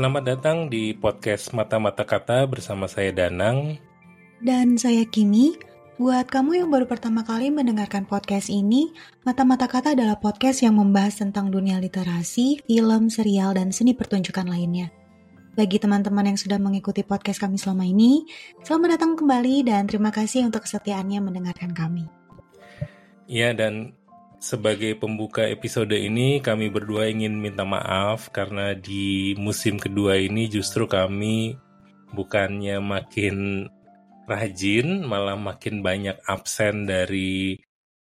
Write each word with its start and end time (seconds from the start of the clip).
Selamat 0.00 0.24
datang 0.24 0.72
di 0.72 0.96
podcast 0.96 1.52
Mata-Mata 1.52 2.08
Kata 2.08 2.48
bersama 2.48 2.88
saya 2.88 3.12
Danang. 3.12 3.76
Dan 4.40 4.80
saya 4.80 5.04
Kimi. 5.04 5.52
Buat 6.00 6.32
kamu 6.32 6.64
yang 6.64 6.72
baru 6.72 6.88
pertama 6.88 7.20
kali 7.20 7.52
mendengarkan 7.52 8.08
podcast 8.08 8.48
ini, 8.48 8.96
Mata-Mata 9.28 9.68
Kata 9.68 9.92
adalah 9.92 10.16
podcast 10.16 10.64
yang 10.64 10.80
membahas 10.80 11.20
tentang 11.20 11.52
dunia 11.52 11.76
literasi, 11.76 12.64
film, 12.64 13.12
serial, 13.12 13.52
dan 13.52 13.76
seni 13.76 13.92
pertunjukan 13.92 14.48
lainnya. 14.48 14.88
Bagi 15.52 15.76
teman-teman 15.76 16.32
yang 16.32 16.40
sudah 16.40 16.56
mengikuti 16.56 17.04
podcast 17.04 17.36
kami 17.36 17.60
selama 17.60 17.84
ini, 17.84 18.24
selamat 18.64 18.96
datang 18.96 19.20
kembali 19.20 19.68
dan 19.68 19.84
terima 19.84 20.08
kasih 20.08 20.48
untuk 20.48 20.64
kesetiaannya 20.64 21.20
mendengarkan 21.20 21.76
kami. 21.76 22.08
Ya, 23.28 23.52
dan 23.52 23.92
sebagai 24.40 24.96
pembuka 24.96 25.44
episode 25.44 25.92
ini, 25.92 26.40
kami 26.40 26.72
berdua 26.72 27.12
ingin 27.12 27.36
minta 27.36 27.62
maaf 27.62 28.32
karena 28.32 28.72
di 28.72 29.36
musim 29.36 29.76
kedua 29.76 30.16
ini 30.16 30.48
justru 30.48 30.88
kami 30.88 31.60
bukannya 32.16 32.80
makin 32.80 33.68
rajin, 34.24 35.04
malah 35.04 35.36
makin 35.36 35.84
banyak 35.84 36.16
absen 36.24 36.88
dari 36.88 37.60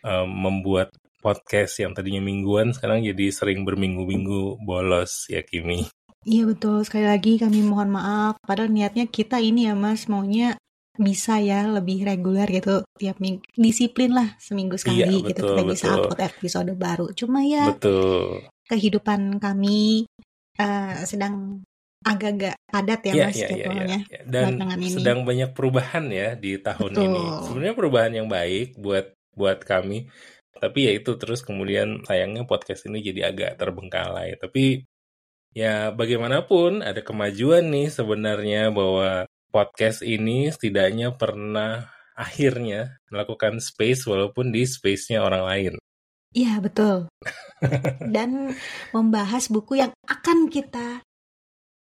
um, 0.02 0.26
membuat 0.26 0.90
podcast 1.22 1.78
yang 1.78 1.94
tadinya 1.94 2.20
mingguan, 2.20 2.74
sekarang 2.74 3.06
jadi 3.06 3.30
sering 3.30 3.62
berminggu-minggu 3.62 4.60
bolos 4.66 5.30
ya 5.30 5.46
Kimi. 5.46 5.86
Iya 6.26 6.42
betul, 6.50 6.82
sekali 6.82 7.06
lagi 7.06 7.38
kami 7.38 7.62
mohon 7.62 7.94
maaf. 7.94 8.34
Padahal 8.42 8.74
niatnya 8.74 9.06
kita 9.06 9.38
ini 9.38 9.70
ya 9.70 9.78
mas, 9.78 10.10
maunya 10.10 10.58
bisa 10.96 11.38
ya 11.40 11.68
lebih 11.68 12.04
reguler 12.04 12.48
gitu 12.48 12.82
tiap 12.96 13.20
minggu 13.20 13.44
disiplin 13.56 14.12
lah 14.12 14.34
seminggu 14.40 14.80
sekali 14.80 15.04
iya, 15.04 15.10
gitu 15.12 15.28
kita 15.32 15.42
betul. 15.62 15.70
bisa 15.72 15.86
upload 15.92 16.20
episode 16.20 16.72
baru 16.76 17.06
cuma 17.12 17.44
ya 17.44 17.72
betul. 17.72 18.44
kehidupan 18.68 19.38
kami 19.38 20.08
uh, 20.58 20.94
sedang 21.04 21.60
agak-agak 22.06 22.54
padat 22.70 23.00
ya, 23.02 23.12
ya 23.12 23.24
mas 23.26 23.38
ya, 23.38 23.48
ya, 23.50 23.66
ya, 23.66 23.84
ya. 23.98 24.20
dan 24.30 24.62
ini. 24.78 24.94
sedang 24.94 25.26
banyak 25.26 25.50
perubahan 25.50 26.06
ya 26.06 26.38
di 26.38 26.54
tahun 26.62 26.94
betul. 26.94 27.04
ini 27.10 27.22
sebenarnya 27.50 27.74
perubahan 27.74 28.12
yang 28.14 28.28
baik 28.30 28.78
buat 28.78 29.10
buat 29.34 29.58
kami 29.66 30.06
tapi 30.56 30.88
ya 30.88 30.92
itu 30.96 31.18
terus 31.20 31.42
kemudian 31.42 32.06
sayangnya 32.06 32.46
podcast 32.48 32.86
ini 32.88 33.02
jadi 33.02 33.34
agak 33.34 33.60
terbengkalai 33.60 34.38
tapi 34.38 34.86
ya 35.52 35.90
bagaimanapun 35.92 36.80
ada 36.86 37.02
kemajuan 37.02 37.68
nih 37.68 37.90
sebenarnya 37.90 38.70
bahwa 38.70 39.25
podcast 39.56 40.04
ini 40.04 40.52
setidaknya 40.52 41.16
pernah 41.16 41.88
akhirnya 42.12 43.00
melakukan 43.08 43.56
space 43.56 44.04
walaupun 44.04 44.52
di 44.52 44.68
space-nya 44.68 45.24
orang 45.24 45.44
lain. 45.48 45.72
Iya, 46.36 46.60
betul. 46.60 47.08
Dan 48.14 48.52
membahas 48.92 49.48
buku 49.48 49.80
yang 49.80 49.96
akan 50.04 50.52
kita 50.52 51.00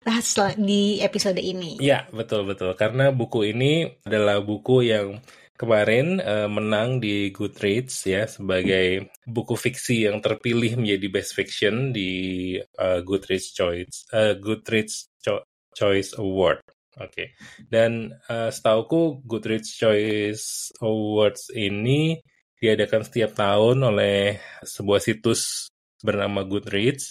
bahas 0.04 0.28
di 0.60 1.00
episode 1.00 1.40
ini. 1.40 1.80
Iya, 1.80 2.12
betul-betul. 2.12 2.76
Karena 2.76 3.08
buku 3.08 3.48
ini 3.48 3.88
adalah 4.04 4.44
buku 4.44 4.84
yang 4.84 5.24
kemarin 5.56 6.20
uh, 6.20 6.50
menang 6.52 7.00
di 7.00 7.32
Goodreads 7.32 8.04
ya 8.04 8.28
sebagai 8.28 9.08
buku 9.24 9.54
fiksi 9.56 10.10
yang 10.10 10.18
terpilih 10.20 10.76
menjadi 10.76 11.06
best 11.08 11.32
fiction 11.38 11.94
di 11.94 12.58
uh, 12.58 12.98
Goodreads 13.00 13.54
Choice 13.54 14.04
uh, 14.10 14.34
Goodreads 14.36 15.08
Cho 15.22 15.46
Choice 15.72 16.18
Award. 16.18 16.60
Oke, 17.02 17.10
okay. 17.10 17.28
dan 17.66 18.14
uh, 18.30 18.46
setauku 18.46 19.26
Goodreads 19.26 19.74
Choice 19.74 20.70
Awards 20.78 21.50
ini 21.50 22.14
diadakan 22.62 23.02
setiap 23.02 23.34
tahun 23.34 23.82
oleh 23.82 24.38
sebuah 24.62 25.02
situs 25.02 25.66
bernama 25.98 26.46
Goodreads, 26.46 27.10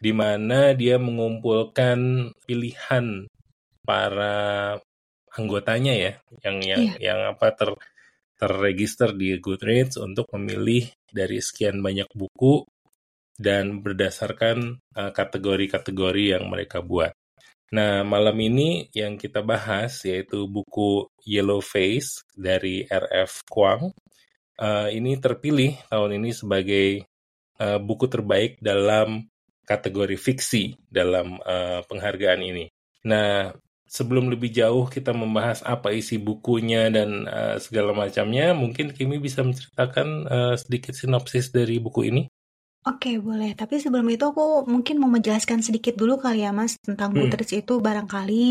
di 0.00 0.16
mana 0.16 0.72
dia 0.72 0.96
mengumpulkan 0.96 2.32
pilihan 2.48 3.28
para 3.84 4.76
anggotanya 5.36 5.92
ya, 5.92 6.12
yang 6.40 6.56
yang 6.64 6.82
yeah. 6.96 7.12
yang 7.12 7.20
apa 7.36 7.52
ter 7.52 7.76
terregister 8.40 9.12
di 9.12 9.36
Goodreads 9.36 10.00
untuk 10.00 10.30
memilih 10.32 10.88
dari 11.04 11.42
sekian 11.44 11.84
banyak 11.84 12.08
buku 12.16 12.64
dan 13.36 13.84
berdasarkan 13.84 14.80
uh, 14.96 15.10
kategori-kategori 15.12 16.24
uh, 16.24 16.30
yang 16.38 16.44
mereka 16.46 16.80
buat. 16.80 17.12
Nah, 17.68 18.00
malam 18.00 18.36
ini 18.40 18.88
yang 18.96 19.20
kita 19.20 19.44
bahas 19.44 20.00
yaitu 20.08 20.48
buku 20.48 21.04
Yellow 21.28 21.60
Face 21.60 22.24
dari 22.32 22.88
R.F. 22.88 23.44
Kuang. 23.44 23.92
Uh, 24.58 24.90
ini 24.90 25.20
terpilih 25.20 25.78
tahun 25.86 26.18
ini 26.18 26.34
sebagai 26.34 27.06
uh, 27.60 27.78
buku 27.78 28.10
terbaik 28.10 28.58
dalam 28.58 29.28
kategori 29.68 30.16
fiksi 30.16 30.80
dalam 30.88 31.36
uh, 31.44 31.84
penghargaan 31.84 32.40
ini. 32.40 32.66
Nah, 33.04 33.52
sebelum 33.84 34.32
lebih 34.32 34.48
jauh 34.48 34.88
kita 34.88 35.12
membahas 35.12 35.60
apa 35.60 35.92
isi 35.92 36.16
bukunya 36.16 36.88
dan 36.88 37.28
uh, 37.28 37.60
segala 37.60 37.92
macamnya, 37.92 38.56
mungkin 38.56 38.96
Kimi 38.96 39.20
bisa 39.20 39.44
menceritakan 39.44 40.08
uh, 40.24 40.54
sedikit 40.56 40.96
sinopsis 40.96 41.52
dari 41.52 41.76
buku 41.78 42.08
ini. 42.08 42.22
Oke, 42.88 43.20
boleh. 43.20 43.52
Tapi 43.52 43.76
sebelum 43.76 44.08
itu 44.08 44.24
aku 44.24 44.64
mungkin 44.64 44.96
mau 44.96 45.12
menjelaskan 45.12 45.60
sedikit 45.60 45.92
dulu 45.92 46.16
kali 46.16 46.40
ya, 46.40 46.50
Mas, 46.56 46.80
tentang 46.80 47.12
Hmm. 47.12 47.28
Goodreads 47.28 47.52
itu 47.52 47.74
barangkali 47.76 48.44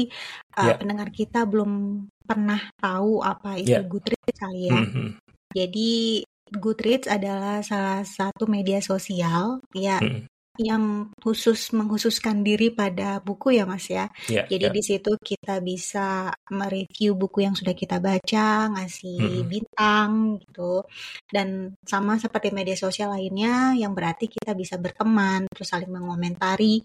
uh, 0.61 0.73
pendengar 0.77 1.09
kita 1.09 1.49
belum 1.49 2.05
pernah 2.21 2.69
tahu 2.77 3.25
apa 3.25 3.57
itu 3.57 3.73
Ya. 3.73 3.81
Goodreads 3.81 4.37
kali 4.37 4.69
ya. 4.69 4.77
Hmm. 4.77 5.09
Jadi 5.57 6.21
Goodreads 6.53 7.09
adalah 7.09 7.65
salah 7.65 8.05
satu 8.05 8.45
media 8.45 8.79
sosial 8.79 9.59
ya 9.73 9.99
Hmm 9.99 10.29
yang 10.57 11.13
khusus 11.21 11.71
mengkhususkan 11.73 12.41
diri 12.41 12.73
pada 12.73 13.21
buku 13.21 13.57
ya 13.57 13.65
Mas 13.69 13.87
ya. 13.87 14.09
Yeah, 14.27 14.45
Jadi 14.49 14.65
yeah. 14.69 14.75
di 14.75 14.81
situ 14.83 15.11
kita 15.17 15.61
bisa 15.61 16.33
mereview 16.53 17.13
buku 17.13 17.45
yang 17.45 17.55
sudah 17.55 17.73
kita 17.77 18.01
baca, 18.01 18.73
ngasih 18.73 19.45
hmm. 19.45 19.47
bintang 19.47 20.09
gitu. 20.41 20.85
Dan 21.29 21.77
sama 21.85 22.17
seperti 22.17 22.53
media 22.53 22.77
sosial 22.77 23.13
lainnya 23.13 23.77
yang 23.77 23.93
berarti 23.93 24.29
kita 24.29 24.57
bisa 24.57 24.81
berteman, 24.81 25.45
terus 25.49 25.69
saling 25.69 25.89
mengomentari 25.89 26.81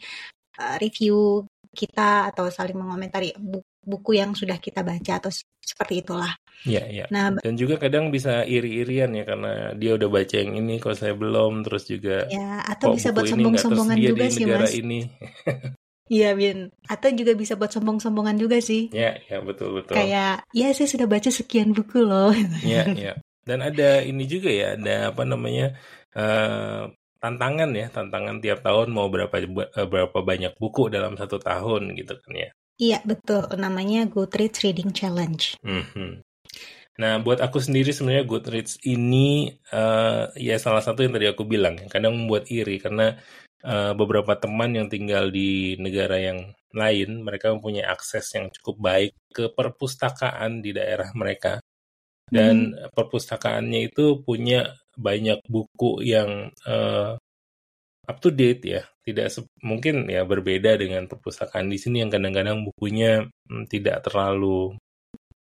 uh, 0.61 0.77
review 0.81 1.47
kita 1.73 2.29
atau 2.29 2.53
saling 2.53 2.77
mengomentari 2.77 3.33
buku 3.83 4.15
yang 4.15 4.37
sudah 4.37 4.61
kita 4.61 4.85
baca 4.87 5.19
atau 5.19 5.33
seperti 5.59 6.05
itulah. 6.05 6.33
Iya, 6.63 6.83
iya. 6.87 7.05
Nah, 7.11 7.35
dan 7.43 7.55
juga 7.59 7.81
kadang 7.81 8.15
bisa 8.15 8.47
iri-irian 8.47 9.11
ya 9.17 9.25
karena 9.27 9.75
dia 9.75 9.99
udah 9.99 10.09
baca 10.13 10.37
yang 10.39 10.55
ini 10.55 10.79
kok 10.79 10.95
saya 10.95 11.17
belum 11.17 11.67
terus 11.67 11.91
juga 11.91 12.31
Ya, 12.31 12.63
atau 12.63 12.95
bisa 12.95 13.11
buat 13.11 13.27
sombong-sombongan 13.27 13.97
juga 13.99 14.25
sih, 14.31 14.45
Mas. 14.47 14.73
ini. 14.79 15.01
Iya, 16.13 16.37
Bin. 16.37 16.69
Atau 16.93 17.09
juga 17.17 17.33
bisa 17.33 17.57
buat 17.57 17.73
sombong-sombongan 17.73 18.37
juga 18.37 18.61
sih. 18.61 18.93
Iya, 18.93 19.17
iya 19.25 19.39
betul 19.41 19.81
betul. 19.81 19.97
Kayak, 19.97 20.45
ya 20.53 20.69
saya 20.77 20.85
sudah 20.85 21.09
baca 21.09 21.33
sekian 21.33 21.73
buku 21.73 22.05
loh. 22.05 22.37
Iya, 22.69 22.85
iya. 22.93 23.13
Dan 23.49 23.65
ada 23.65 24.05
ini 24.05 24.29
juga 24.29 24.53
ya, 24.53 24.77
ada 24.77 25.09
apa 25.09 25.25
namanya? 25.25 25.73
Uh, 26.13 26.93
tantangan 27.23 27.71
ya, 27.71 27.87
tantangan 27.95 28.43
tiap 28.43 28.67
tahun 28.67 28.91
mau 28.91 29.07
berapa 29.07 29.31
eh, 29.39 29.87
berapa 29.87 30.19
banyak 30.19 30.59
buku 30.59 30.91
dalam 30.91 31.15
satu 31.15 31.39
tahun 31.39 31.95
gitu 31.95 32.19
kan 32.19 32.35
ya. 32.35 32.51
Iya 32.83 32.99
betul, 33.07 33.47
namanya 33.55 34.11
Goodreads 34.11 34.59
Reading 34.67 34.91
Challenge. 34.91 35.63
Mm-hmm. 35.63 36.13
Nah, 36.99 37.23
buat 37.23 37.39
aku 37.39 37.63
sendiri 37.63 37.95
sebenarnya 37.95 38.27
Goodreads 38.27 38.83
ini 38.85 39.55
uh, 39.71 40.29
ya 40.35 40.59
salah 40.59 40.83
satu 40.83 41.07
yang 41.07 41.15
tadi 41.15 41.31
aku 41.31 41.47
bilang, 41.47 41.79
kadang 41.87 42.19
membuat 42.19 42.51
iri 42.51 42.83
karena 42.83 43.17
uh, 43.63 43.95
beberapa 43.95 44.35
teman 44.37 44.75
yang 44.75 44.91
tinggal 44.91 45.31
di 45.31 45.79
negara 45.79 46.19
yang 46.19 46.53
lain, 46.75 47.23
mereka 47.23 47.55
mempunyai 47.55 47.87
akses 47.87 48.35
yang 48.35 48.51
cukup 48.51 48.77
baik 48.83 49.13
ke 49.31 49.47
perpustakaan 49.53 50.61
di 50.61 50.75
daerah 50.75 51.09
mereka. 51.15 51.63
Dan 52.33 52.73
hmm. 52.73 52.97
perpustakaannya 52.97 53.93
itu 53.93 54.25
punya 54.25 54.65
banyak 54.97 55.41
buku 55.49 56.05
yang 56.05 56.53
uh, 56.69 57.17
up 58.09 58.19
to 58.21 58.31
date 58.33 58.63
ya. 58.65 58.83
Tidak 59.03 59.27
mungkin 59.67 60.07
ya 60.07 60.23
berbeda 60.23 60.79
dengan 60.79 61.11
perpustakaan 61.11 61.67
di 61.67 61.79
sini 61.79 62.07
yang 62.07 62.11
kadang-kadang 62.13 62.63
bukunya 62.63 63.27
hmm, 63.51 63.67
tidak 63.67 64.07
terlalu 64.07 64.79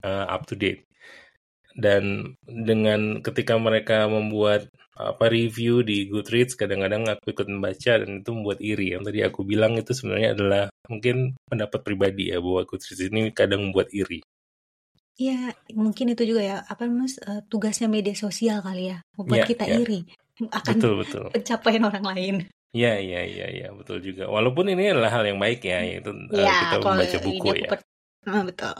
uh, 0.04 0.26
up 0.28 0.48
to 0.48 0.56
date. 0.56 0.88
Dan 1.76 2.34
dengan 2.44 3.22
ketika 3.22 3.54
mereka 3.56 4.10
membuat 4.10 4.68
apa 5.00 5.32
review 5.32 5.80
di 5.80 6.04
Goodreads 6.12 6.52
kadang-kadang 6.58 7.08
aku 7.08 7.32
ikut 7.32 7.48
membaca 7.48 7.92
dan 8.00 8.20
itu 8.20 8.30
membuat 8.36 8.58
iri. 8.60 8.96
Yang 8.96 9.02
tadi 9.12 9.20
aku 9.24 9.40
bilang 9.48 9.76
itu 9.80 9.92
sebenarnya 9.96 10.36
adalah 10.36 10.64
mungkin 10.88 11.36
pendapat 11.48 11.80
pribadi 11.84 12.32
ya 12.32 12.38
bahwa 12.42 12.64
Goodreads 12.68 13.00
ini 13.00 13.32
kadang 13.32 13.70
membuat 13.70 13.88
iri 13.96 14.20
Ya, 15.20 15.52
mungkin 15.76 16.16
itu 16.16 16.24
juga 16.24 16.40
ya, 16.40 16.56
apa 16.64 16.88
mas, 16.88 17.20
uh, 17.20 17.44
tugasnya 17.52 17.92
media 17.92 18.16
sosial 18.16 18.64
kali 18.64 18.88
ya, 18.88 19.04
membuat 19.20 19.44
ya, 19.44 19.46
kita 19.52 19.68
ya. 19.68 19.76
iri 19.84 20.00
akan 20.48 20.74
betul, 20.80 20.94
betul. 21.04 21.24
pencapaian 21.36 21.84
orang 21.84 22.04
lain. 22.16 22.34
Iya, 22.70 23.02
iya, 23.02 23.20
iya, 23.28 23.46
iya, 23.50 23.68
betul 23.74 24.00
juga. 24.00 24.30
Walaupun 24.30 24.72
ini 24.72 24.94
adalah 24.94 25.12
hal 25.20 25.28
yang 25.28 25.36
baik 25.36 25.60
ya, 25.60 25.84
yaitu 25.84 26.14
uh, 26.14 26.40
kita 26.40 26.76
membaca 26.80 27.18
buku 27.20 27.48
ya. 27.60 27.68
Per... 27.68 27.78
Oh, 28.30 28.42
betul. 28.46 28.76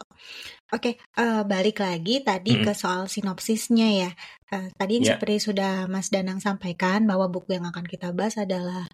Oke, 0.71 0.91
uh, 1.19 1.43
balik 1.43 1.83
lagi 1.83 2.23
tadi 2.23 2.55
hmm. 2.57 2.65
ke 2.71 2.73
soal 2.73 3.11
sinopsisnya 3.11 3.89
ya. 4.07 4.11
Uh, 4.49 4.71
tadi 4.79 5.03
yang 5.03 5.05
yeah. 5.05 5.13
seperti 5.19 5.37
sudah 5.43 5.73
Mas 5.91 6.09
Danang 6.09 6.39
sampaikan 6.39 7.05
bahwa 7.05 7.27
buku 7.27 7.59
yang 7.59 7.67
akan 7.67 7.85
kita 7.85 8.15
bahas 8.15 8.39
adalah 8.39 8.87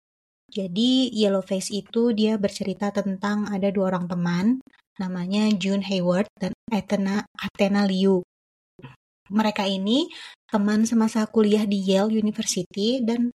Jadi 0.46 1.10
Yellowface 1.10 1.74
itu 1.74 2.14
dia 2.14 2.38
bercerita 2.38 2.94
tentang 2.94 3.50
ada 3.50 3.66
dua 3.74 3.90
orang 3.90 4.06
teman 4.06 4.62
namanya 4.96 5.52
June 5.52 5.84
Hayward 5.84 6.30
dan 6.38 6.54
Athena 6.70 7.26
Athena 7.36 7.84
Liu. 7.84 8.24
Mereka 9.30 9.66
ini 9.66 10.08
teman 10.46 10.86
semasa 10.86 11.26
kuliah 11.26 11.66
di 11.66 11.82
Yale 11.82 12.14
University 12.14 13.02
dan 13.02 13.30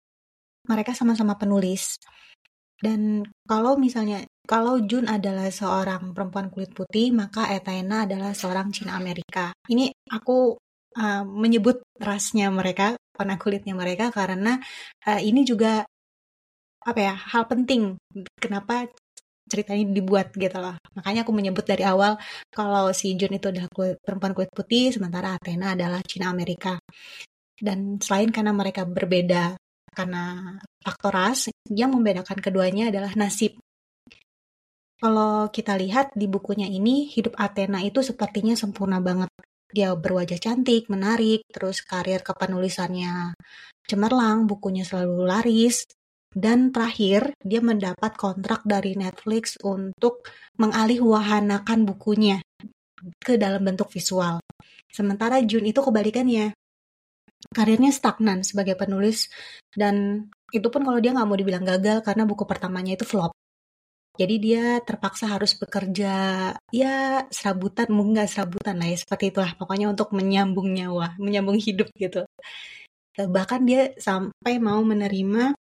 mereka 0.65 0.95
sama-sama 0.95 1.35
penulis. 1.35 1.99
Dan 2.81 3.21
kalau 3.45 3.77
misalnya 3.77 4.25
kalau 4.47 4.81
Jun 4.81 5.05
adalah 5.05 5.53
seorang 5.53 6.17
perempuan 6.17 6.49
kulit 6.49 6.73
putih, 6.73 7.13
maka 7.13 7.45
Etena 7.53 8.09
adalah 8.09 8.33
seorang 8.33 8.73
Cina 8.73 8.97
Amerika. 8.97 9.53
Ini 9.69 9.93
aku 10.09 10.57
uh, 10.97 11.23
menyebut 11.23 11.85
rasnya 12.01 12.49
mereka, 12.49 12.97
warna 13.13 13.37
kulitnya 13.37 13.77
mereka 13.77 14.09
karena 14.09 14.57
uh, 15.05 15.21
ini 15.21 15.45
juga 15.45 15.85
apa 16.81 16.97
ya 16.97 17.13
hal 17.13 17.45
penting 17.45 17.93
kenapa 18.41 18.89
cerita 19.51 19.75
dibuat 19.75 20.31
gitu 20.31 20.55
loh. 20.55 20.79
Makanya 20.95 21.27
aku 21.27 21.35
menyebut 21.35 21.67
dari 21.67 21.83
awal 21.83 22.15
kalau 22.47 22.95
si 22.95 23.11
Jun 23.19 23.35
itu 23.35 23.51
adalah 23.51 23.67
kulit, 23.67 23.99
perempuan 23.99 24.31
kulit 24.31 24.51
putih, 24.55 24.95
sementara 24.95 25.35
Athena 25.35 25.75
adalah 25.75 25.99
Cina 26.07 26.31
Amerika. 26.31 26.79
Dan 27.59 27.99
selain 27.99 28.31
karena 28.31 28.55
mereka 28.55 28.87
berbeda 28.87 29.59
karena 29.91 30.55
faktor 30.79 31.11
ras, 31.11 31.51
yang 31.67 31.91
membedakan 31.91 32.39
keduanya 32.39 32.87
adalah 32.87 33.11
nasib. 33.19 33.59
Kalau 35.01 35.51
kita 35.51 35.75
lihat 35.75 36.15
di 36.15 36.31
bukunya 36.31 36.69
ini, 36.69 37.11
hidup 37.11 37.35
Athena 37.35 37.83
itu 37.83 37.99
sepertinya 37.99 38.55
sempurna 38.55 39.03
banget. 39.03 39.27
Dia 39.67 39.91
berwajah 39.97 40.39
cantik, 40.39 40.87
menarik, 40.87 41.43
terus 41.51 41.83
karir 41.83 42.23
kepenulisannya 42.23 43.35
cemerlang, 43.87 44.47
bukunya 44.47 44.85
selalu 44.85 45.25
laris, 45.27 45.83
dan 46.31 46.71
terakhir, 46.71 47.35
dia 47.43 47.59
mendapat 47.59 48.15
kontrak 48.15 48.63
dari 48.63 48.95
Netflix 48.95 49.59
untuk 49.67 50.23
mengalihwahanakan 50.55 51.83
bukunya 51.83 52.39
ke 53.19 53.35
dalam 53.35 53.67
bentuk 53.67 53.91
visual. 53.91 54.39
Sementara 54.87 55.43
Jun 55.43 55.67
itu 55.67 55.83
kebalikannya. 55.83 56.55
Karirnya 57.51 57.89
stagnan 57.89 58.45
sebagai 58.45 58.77
penulis 58.77 59.27
dan 59.73 60.27
itu 60.53 60.67
pun 60.69 60.85
kalau 60.85 61.01
dia 61.01 61.11
nggak 61.11 61.25
mau 61.25 61.35
dibilang 61.35 61.65
gagal 61.65 62.05
karena 62.05 62.23
buku 62.23 62.45
pertamanya 62.45 62.93
itu 62.95 63.03
flop. 63.03 63.33
Jadi 64.15 64.35
dia 64.37 64.77
terpaksa 64.83 65.25
harus 65.25 65.57
bekerja 65.57 66.13
ya 66.69 66.95
serabutan, 67.33 67.89
mungkin 67.89 68.21
nggak 68.21 68.29
serabutan 68.29 68.77
lah 68.77 68.87
ya 68.93 68.97
seperti 68.99 69.33
itulah 69.33 69.51
pokoknya 69.57 69.89
untuk 69.89 70.13
menyambung 70.13 70.69
nyawa, 70.69 71.17
menyambung 71.17 71.57
hidup 71.57 71.89
gitu. 71.97 72.23
Bahkan 73.17 73.61
dia 73.65 73.91
sampai 73.97 74.61
mau 74.61 74.79
menerima 74.85 75.57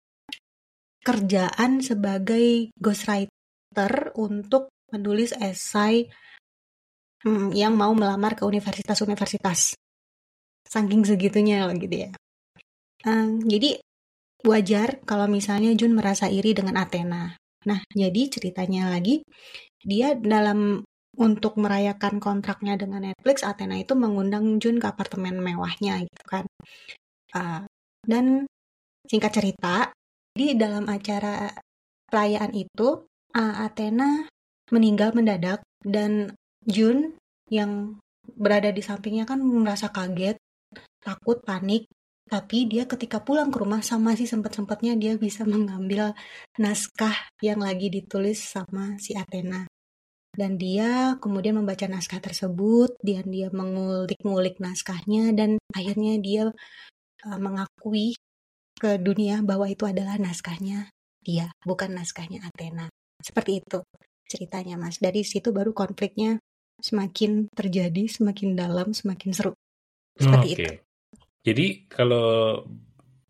kerjaan 1.04 1.80
sebagai 1.80 2.74
ghostwriter 2.76 3.94
untuk 4.20 4.72
menulis 4.92 5.32
esai 5.38 6.10
hmm, 7.24 7.56
yang 7.56 7.76
mau 7.78 7.94
melamar 7.96 8.36
ke 8.36 8.44
universitas-universitas. 8.44 9.76
Saking 10.70 11.02
segitunya 11.06 11.66
loh 11.66 11.76
gitu 11.78 12.10
ya. 12.10 12.12
Um, 13.08 13.40
jadi 13.42 13.80
wajar 14.44 15.02
kalau 15.08 15.28
misalnya 15.28 15.72
Jun 15.76 15.96
merasa 15.96 16.28
iri 16.28 16.52
dengan 16.56 16.80
Athena. 16.80 17.36
Nah, 17.68 17.80
jadi 17.92 18.32
ceritanya 18.32 18.92
lagi, 18.92 19.24
dia 19.84 20.16
dalam 20.16 20.84
untuk 21.20 21.60
merayakan 21.60 22.24
kontraknya 22.24 22.80
dengan 22.80 23.12
Netflix, 23.12 23.44
Athena 23.44 23.76
itu 23.76 23.98
mengundang 23.98 24.62
Jun 24.64 24.80
ke 24.80 24.88
apartemen 24.88 25.44
mewahnya 25.44 26.00
gitu 26.08 26.24
kan. 26.28 26.46
Uh, 27.36 27.68
dan 28.08 28.48
singkat 29.04 29.36
cerita, 29.36 29.92
di 30.40 30.56
dalam 30.56 30.88
acara 30.88 31.52
perayaan 32.08 32.56
itu, 32.56 33.04
Athena 33.36 34.24
meninggal 34.72 35.12
mendadak 35.12 35.60
dan 35.84 36.32
Jun 36.64 37.20
yang 37.52 38.00
berada 38.40 38.72
di 38.72 38.80
sampingnya 38.80 39.28
kan 39.28 39.44
merasa 39.44 39.92
kaget, 39.92 40.40
takut, 41.04 41.44
panik. 41.44 41.92
Tapi 42.30 42.70
dia 42.70 42.86
ketika 42.86 43.26
pulang 43.26 43.50
ke 43.50 43.58
rumah 43.58 43.82
sama 43.82 44.14
si 44.14 44.30
sempat-sempatnya 44.30 44.96
dia 44.96 45.18
bisa 45.20 45.44
mengambil 45.50 46.16
naskah 46.56 47.28
yang 47.44 47.60
lagi 47.60 47.92
ditulis 47.92 48.40
sama 48.40 48.96
si 48.96 49.20
Athena. 49.20 49.68
Dan 50.30 50.56
dia 50.56 51.20
kemudian 51.20 51.58
membaca 51.58 51.84
naskah 51.90 52.22
tersebut, 52.22 52.96
dan 53.02 53.28
dia 53.28 53.50
mengulik-ngulik 53.52 54.62
naskahnya 54.62 55.36
dan 55.36 55.58
akhirnya 55.74 56.22
dia 56.22 56.44
uh, 57.26 57.40
mengakui 57.42 58.14
ke 58.80 58.96
dunia 58.98 59.44
bahwa 59.44 59.68
itu 59.68 59.84
adalah 59.84 60.16
naskahnya 60.16 60.88
dia, 61.20 61.52
bukan 61.68 61.94
naskahnya 61.94 62.40
Athena. 62.48 62.88
Seperti 63.20 63.60
itu 63.60 63.84
ceritanya, 64.26 64.80
Mas. 64.80 65.04
Dari 65.04 65.28
situ 65.28 65.52
baru 65.52 65.76
konfliknya 65.76 66.40
semakin 66.80 67.52
terjadi, 67.52 68.08
semakin 68.08 68.56
dalam, 68.56 68.96
semakin 68.96 69.32
seru. 69.36 69.54
Seperti 70.16 70.48
okay. 70.48 70.56
itu. 70.56 70.74
Jadi 71.44 71.68
kalau 71.92 72.64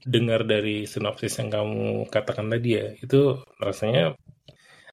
dengar 0.05 0.45
dari 0.45 0.85
sinopsis 0.85 1.41
yang 1.41 1.49
kamu 1.49 2.07
katakan 2.13 2.47
tadi 2.47 2.69
ya, 2.77 2.87
itu 3.01 3.41
rasanya 3.57 4.13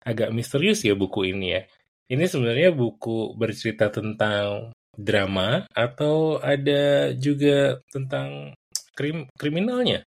agak 0.03 0.32
misterius 0.32 0.82
ya 0.87 0.97
buku 0.97 1.31
ini 1.37 1.47
ya. 1.53 1.62
Ini 2.06 2.25
sebenarnya 2.31 2.70
buku 2.70 3.35
bercerita 3.35 3.91
tentang 3.91 4.70
drama 4.94 5.67
atau 5.75 6.38
ada 6.38 7.12
juga 7.12 7.82
tentang 7.91 8.55
krim 8.97 9.29
kriminalnya? 9.37 10.06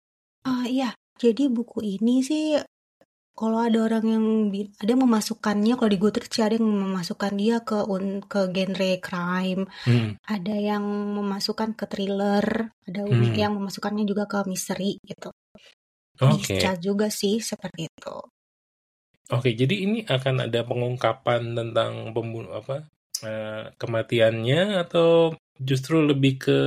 Oh, 0.47 0.63
iya. 0.63 0.95
Jadi 1.19 1.51
buku 1.51 1.83
ini 1.83 2.23
sih 2.23 2.55
kalau 3.37 3.61
ada 3.61 3.85
orang 3.85 4.05
yang 4.05 4.25
ada 4.81 4.89
yang 4.89 5.03
memasukkannya 5.05 5.77
kalau 5.77 5.91
di 5.93 5.99
Goodreads 6.01 6.33
sih 6.33 6.41
ada 6.41 6.57
yang 6.57 6.65
memasukkan 6.65 7.33
dia 7.37 7.61
ke 7.61 7.85
un, 7.85 8.25
ke 8.25 8.49
genre 8.49 8.91
crime, 8.97 9.69
hmm. 9.85 10.17
ada 10.25 10.55
yang 10.57 10.81
memasukkan 11.13 11.77
ke 11.77 11.85
thriller, 11.85 12.73
ada 12.73 13.01
hmm. 13.05 13.37
yang 13.37 13.53
memasukkannya 13.53 14.09
juga 14.09 14.25
ke 14.25 14.41
misteri 14.49 14.97
gitu. 15.05 15.29
Oke. 16.17 16.57
Okay. 16.57 16.81
juga 16.81 17.13
sih 17.13 17.37
seperti 17.37 17.85
itu. 17.85 18.17
Oke, 19.27 19.53
jadi 19.53 19.75
ini 19.85 20.07
akan 20.07 20.49
ada 20.49 20.63
pengungkapan 20.63 21.53
tentang 21.53 22.15
pembunuh 22.15 22.57
apa 22.57 22.87
uh, 23.21 23.69
kematiannya 23.75 24.81
atau 24.81 25.35
justru 25.59 26.01
lebih 26.01 26.33
ke 26.41 26.59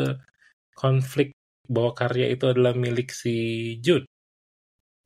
konflik 0.76 1.34
bahwa 1.70 1.94
karya 1.94 2.26
itu 2.34 2.50
adalah 2.50 2.74
milik 2.74 3.14
si 3.14 3.34
Jude. 3.78 4.10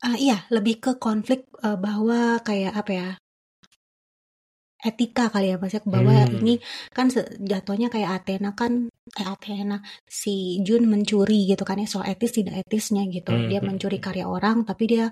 Uh, 0.01 0.17
iya, 0.17 0.49
lebih 0.49 0.81
ke 0.81 0.93
konflik 0.97 1.49
uh, 1.61 1.77
bahwa 1.77 2.41
kayak 2.41 2.73
apa 2.73 2.93
ya? 2.93 3.09
Etika 4.85 5.33
kali 5.33 5.49
ya 5.51 5.57
Mas 5.57 5.73
ya 5.73 5.81
bahwa 5.89 6.13
hmm. 6.13 6.45
ini 6.45 6.55
kan 6.93 7.09
jatuhnya 7.41 7.89
kayak 7.89 8.21
Athena 8.21 8.53
kan 8.53 8.93
eh 8.93 9.27
Athena 9.27 9.81
si 10.05 10.61
Jun 10.61 10.85
mencuri 10.85 11.49
gitu 11.49 11.65
kan 11.65 11.81
ya 11.81 11.89
soal 11.89 12.13
etis 12.13 12.37
tidak 12.37 12.69
etisnya 12.69 13.09
gitu 13.09 13.33
hmm. 13.33 13.49
dia 13.49 13.61
hmm, 13.65 13.69
mencuri 13.73 13.97
hmm. 13.97 14.05
karya 14.05 14.27
orang 14.29 14.69
tapi 14.69 14.85
dia 14.85 15.09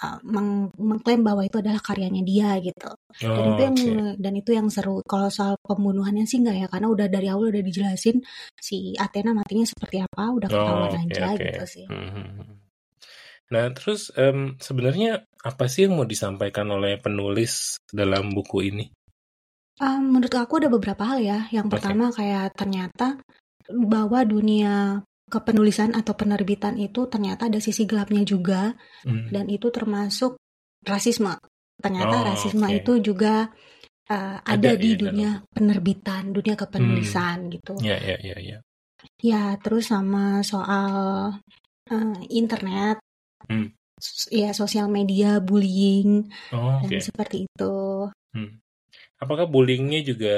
uh, 0.00 0.18
meng 0.24 0.72
mengklaim 0.80 1.20
bahwa 1.20 1.44
itu 1.44 1.60
adalah 1.60 1.84
karyanya 1.84 2.24
dia 2.24 2.56
gitu 2.64 2.90
oh, 2.90 3.34
dan 3.36 3.44
itu 3.52 3.62
yang 3.62 3.76
okay. 3.76 4.16
dan 4.16 4.32
itu 4.40 4.50
yang 4.56 4.68
seru 4.72 5.04
kalau 5.04 5.28
soal 5.28 5.60
pembunuhannya 5.60 6.24
sih 6.24 6.40
enggak 6.40 6.56
ya 6.56 6.66
karena 6.72 6.88
udah 6.88 7.06
dari 7.12 7.28
awal 7.28 7.52
udah 7.52 7.64
dijelasin 7.64 8.24
si 8.56 8.96
Athena 8.96 9.36
matinya 9.36 9.68
seperti 9.68 10.00
apa 10.00 10.32
udah 10.32 10.48
ketahuan 10.48 10.88
oh, 10.88 10.88
okay, 10.88 11.00
aja 11.04 11.22
okay. 11.36 11.44
gitu 11.44 11.64
sih 11.68 11.86
hmm. 11.86 12.60
Nah, 13.50 13.66
terus 13.74 14.14
um, 14.14 14.54
sebenarnya 14.62 15.26
apa 15.42 15.66
sih 15.66 15.90
yang 15.90 15.98
mau 15.98 16.06
disampaikan 16.06 16.70
oleh 16.70 17.02
penulis 17.02 17.82
dalam 17.90 18.30
buku 18.30 18.70
ini? 18.70 18.86
Um, 19.80 20.12
menurut 20.12 20.36
aku 20.36 20.60
ada 20.60 20.68
beberapa 20.68 21.02
hal 21.08 21.18
ya. 21.24 21.38
Yang 21.48 21.72
pertama 21.72 22.12
kayak 22.12 22.52
ternyata 22.52 23.16
bahwa 23.70 24.20
dunia 24.28 25.00
kepenulisan 25.30 25.94
atau 25.94 26.12
penerbitan 26.12 26.76
itu 26.76 27.06
ternyata 27.06 27.46
ada 27.46 27.62
sisi 27.62 27.86
gelapnya 27.86 28.26
juga 28.26 28.74
hmm. 29.06 29.30
dan 29.32 29.46
itu 29.48 29.72
termasuk 29.72 30.36
rasisme. 30.84 31.32
Ternyata 31.80 32.14
Oh, 32.20 32.24
rasisme 32.28 32.66
itu 32.68 33.00
juga 33.00 33.48
uh, 34.12 34.36
ada 34.44 34.76
Ada 34.76 34.76
di 34.76 34.90
ya 34.92 34.98
dunia 35.00 35.30
penerbitan, 35.48 36.34
dunia 36.34 36.54
hmm. 36.58 36.62
kepenulisan 36.66 37.36
gitu. 37.48 37.72
Ya, 37.80 37.96
ya, 37.96 38.20
ya, 38.20 38.36
ya. 38.36 38.58
Ya, 39.16 39.56
terus 39.64 39.88
sama 39.88 40.44
soal 40.44 40.92
uh, 41.88 42.16
internet, 42.28 43.00
Hmm. 43.48 43.72
ya 44.28 44.52
sosial 44.52 44.92
media, 44.92 45.40
bullying, 45.40 46.28
Oh, 46.52 46.76
dan 46.84 47.00
seperti 47.00 47.48
itu. 47.48 47.76
Hmm. 48.36 48.60
Apakah 49.20 49.46
bullyingnya 49.46 50.00
juga 50.00 50.36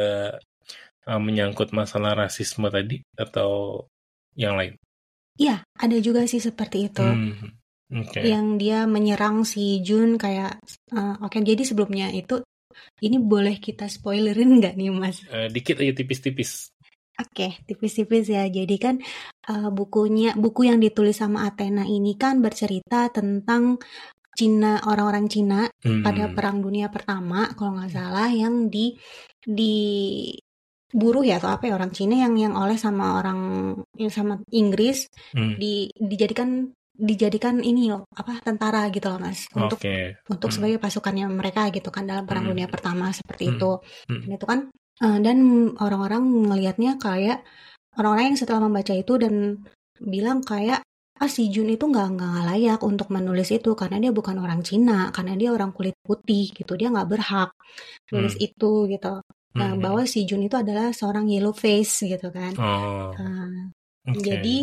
uh, 1.07 1.21
menyangkut 1.23 1.71
masalah 1.71 2.19
rasisme 2.19 2.67
tadi 2.67 3.01
atau 3.15 3.85
yang 4.35 4.59
lain? 4.59 4.75
Iya, 5.39 5.65
ada 5.79 5.97
juga 6.03 6.27
sih 6.29 6.43
seperti 6.43 6.93
itu. 6.93 7.03
Hmm. 7.03 7.57
Okay. 7.93 8.33
Yang 8.33 8.47
dia 8.57 8.79
menyerang 8.89 9.45
si 9.45 9.85
Jun 9.85 10.17
kayak 10.17 10.65
uh, 10.97 11.21
oke 11.21 11.29
okay, 11.29 11.45
jadi 11.45 11.61
sebelumnya 11.61 12.09
itu 12.09 12.41
ini 13.05 13.21
boleh 13.21 13.61
kita 13.61 13.85
spoilerin 13.89 14.49
nggak 14.61 14.75
nih 14.77 14.89
Mas? 14.93 15.21
Uh, 15.29 15.49
dikit 15.53 15.81
aja 15.81 15.93
tipis-tipis. 15.93 16.73
Oke, 17.21 17.29
okay, 17.29 17.51
tipis-tipis 17.69 18.33
ya. 18.33 18.49
Jadi 18.49 18.77
kan 18.81 18.97
uh, 19.53 19.69
bukunya 19.69 20.33
buku 20.33 20.73
yang 20.73 20.81
ditulis 20.81 21.21
sama 21.21 21.45
Athena 21.45 21.85
ini 21.85 22.17
kan 22.17 22.41
bercerita 22.41 23.13
tentang 23.13 23.77
Cina 24.33 24.81
orang-orang 24.89 25.29
Cina 25.29 25.69
hmm. 25.69 26.01
pada 26.01 26.33
Perang 26.33 26.65
Dunia 26.65 26.89
Pertama 26.89 27.53
kalau 27.53 27.77
nggak 27.77 27.93
salah 27.93 28.33
yang 28.33 28.73
di 28.73 28.97
di 29.45 29.75
buruh 30.93 31.25
ya 31.25 31.41
atau 31.41 31.49
apa 31.49 31.69
ya 31.69 31.75
orang 31.77 31.93
Cina 31.93 32.21
yang 32.21 32.37
yang 32.37 32.53
oleh 32.53 32.77
sama 32.77 33.17
orang 33.17 33.73
yang 33.97 34.13
sama 34.13 34.41
Inggris 34.53 35.09
hmm. 35.33 35.57
di 35.57 35.89
dijadikan 35.97 36.69
dijadikan 36.93 37.65
ini 37.65 37.89
loh 37.89 38.05
apa 38.13 38.45
tentara 38.45 38.93
gitu 38.93 39.09
loh 39.09 39.17
mas 39.17 39.49
untuk 39.57 39.81
okay. 39.81 40.21
untuk 40.29 40.53
hmm. 40.53 40.57
sebagai 40.61 40.79
pasukannya 40.79 41.25
mereka 41.33 41.73
gitu 41.73 41.89
kan 41.89 42.05
dalam 42.05 42.29
perang 42.29 42.45
hmm. 42.45 42.53
dunia 42.53 42.69
pertama 42.69 43.09
seperti 43.11 43.49
hmm. 43.49 43.53
itu 43.57 43.71
hmm. 44.13 44.23
dan 44.29 44.31
itu 44.37 44.47
kan 44.47 44.61
uh, 45.01 45.19
dan 45.25 45.39
orang-orang 45.81 46.23
melihatnya 46.53 47.01
kayak 47.01 47.41
orang-orang 47.97 48.33
yang 48.33 48.39
setelah 48.39 48.61
membaca 48.69 48.93
itu 48.93 49.17
dan 49.17 49.65
bilang 49.97 50.45
kayak 50.45 50.85
ah 51.23 51.31
si 51.31 51.47
Jun 51.55 51.71
itu 51.71 51.87
nggak 51.87 52.09
nggak 52.19 52.35
layak 52.51 52.81
untuk 52.83 53.09
menulis 53.15 53.55
itu 53.55 53.79
karena 53.79 54.03
dia 54.03 54.11
bukan 54.11 54.43
orang 54.43 54.61
Cina 54.67 55.15
karena 55.15 55.39
dia 55.39 55.55
orang 55.55 55.71
kulit 55.71 55.95
putih 56.03 56.51
gitu 56.51 56.75
dia 56.75 56.91
nggak 56.91 57.07
berhak 57.07 57.51
nulis 58.11 58.35
hmm. 58.35 58.47
itu 58.51 58.73
gitu 58.91 59.23
Nah, 59.53 59.77
hmm. 59.77 59.85
bahwa 59.85 60.03
si 60.09 60.25
Jun 60.25 60.49
itu 60.49 60.57
adalah 60.57 60.97
seorang 60.97 61.29
yellow 61.29 61.53
face 61.53 62.09
gitu 62.09 62.33
kan. 62.33 62.57
Oh. 62.57 63.13
Uh, 63.13 63.69
okay. 64.09 64.21
Jadi 64.25 64.57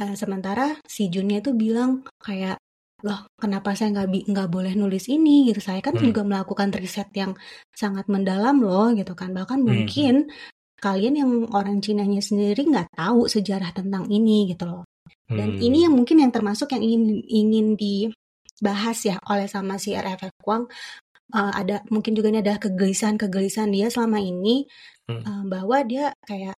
uh, 0.00 0.14
sementara 0.16 0.78
si 0.88 1.12
Junnya 1.12 1.44
itu 1.44 1.52
bilang 1.52 2.06
kayak 2.22 2.56
loh 3.02 3.26
kenapa 3.34 3.74
saya 3.74 3.90
nggak 3.98 4.30
nggak 4.30 4.48
boleh 4.48 4.78
nulis 4.78 5.10
ini 5.10 5.50
gitu 5.50 5.58
saya 5.58 5.82
kan 5.82 5.98
hmm. 5.98 6.06
juga 6.06 6.22
melakukan 6.22 6.70
riset 6.70 7.10
yang 7.18 7.34
sangat 7.74 8.06
mendalam 8.06 8.62
loh 8.62 8.94
gitu 8.94 9.18
kan 9.18 9.34
bahkan 9.34 9.58
hmm. 9.58 9.66
mungkin 9.66 10.14
kalian 10.78 11.14
yang 11.18 11.30
orang 11.50 11.82
Cina-nya 11.82 12.22
sendiri 12.22 12.62
nggak 12.62 12.94
tahu 12.94 13.26
sejarah 13.26 13.74
tentang 13.74 14.06
ini 14.06 14.54
gitu 14.54 14.70
loh 14.70 14.86
dan 15.30 15.56
hmm. 15.56 15.62
ini 15.62 15.78
yang 15.86 15.94
mungkin 15.94 16.22
yang 16.22 16.32
termasuk 16.34 16.74
yang 16.74 16.82
ingin 16.82 17.22
ingin 17.26 17.66
dibahas 17.78 18.98
ya 19.06 19.16
oleh 19.28 19.46
sama 19.46 19.78
si 19.78 19.94
RFF 19.94 20.34
Kuang 20.42 20.66
uh, 21.34 21.52
ada 21.52 21.80
mungkin 21.88 22.12
juga 22.12 22.28
ini 22.30 22.44
ada 22.44 22.60
kegelisahan-kegelisahan 22.60 23.70
dia 23.72 23.88
selama 23.88 24.20
ini 24.20 24.66
hmm. 25.08 25.22
uh, 25.22 25.42
bahwa 25.48 25.78
dia 25.86 26.12
kayak 26.26 26.56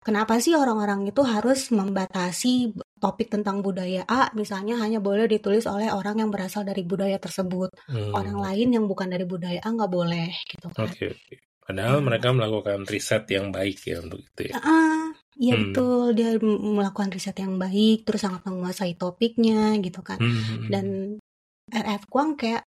kenapa 0.00 0.40
sih 0.40 0.56
orang-orang 0.56 1.12
itu 1.12 1.20
harus 1.20 1.68
membatasi 1.68 2.72
topik 3.00 3.28
tentang 3.28 3.60
budaya 3.60 4.04
A 4.08 4.32
misalnya 4.32 4.80
hanya 4.80 5.00
boleh 5.00 5.28
ditulis 5.28 5.68
oleh 5.68 5.92
orang 5.92 6.24
yang 6.24 6.30
berasal 6.32 6.64
dari 6.64 6.84
budaya 6.84 7.20
tersebut 7.20 7.68
hmm. 7.88 8.16
orang 8.16 8.40
lain 8.40 8.68
yang 8.80 8.84
bukan 8.88 9.12
dari 9.12 9.28
budaya 9.28 9.60
A 9.60 9.68
nggak 9.68 9.92
boleh 9.92 10.32
gitu 10.48 10.66
kan. 10.72 10.88
Oke. 10.88 11.12
Okay, 11.12 11.40
Padahal 11.70 12.02
hmm. 12.02 12.06
mereka 12.10 12.28
melakukan 12.34 12.78
riset 12.82 13.24
yang 13.30 13.54
baik 13.54 13.78
ya 13.86 14.02
untuk 14.02 14.18
itu 14.26 14.50
ya. 14.50 14.58
Uh, 14.58 15.09
Iya 15.38 15.54
hmm. 15.54 15.62
betul 15.70 16.04
dia 16.18 16.30
melakukan 16.42 17.10
riset 17.14 17.38
yang 17.38 17.54
baik 17.54 18.02
terus 18.02 18.26
sangat 18.26 18.42
menguasai 18.44 18.98
topiknya 18.98 19.78
gitu 19.78 20.02
kan 20.02 20.18
hmm. 20.18 20.26
hmm, 20.26 20.44
hmm. 20.46 20.68
dan 20.68 20.86
RF 21.70 22.02
Kuang 22.10 22.34
kayak 22.34 22.66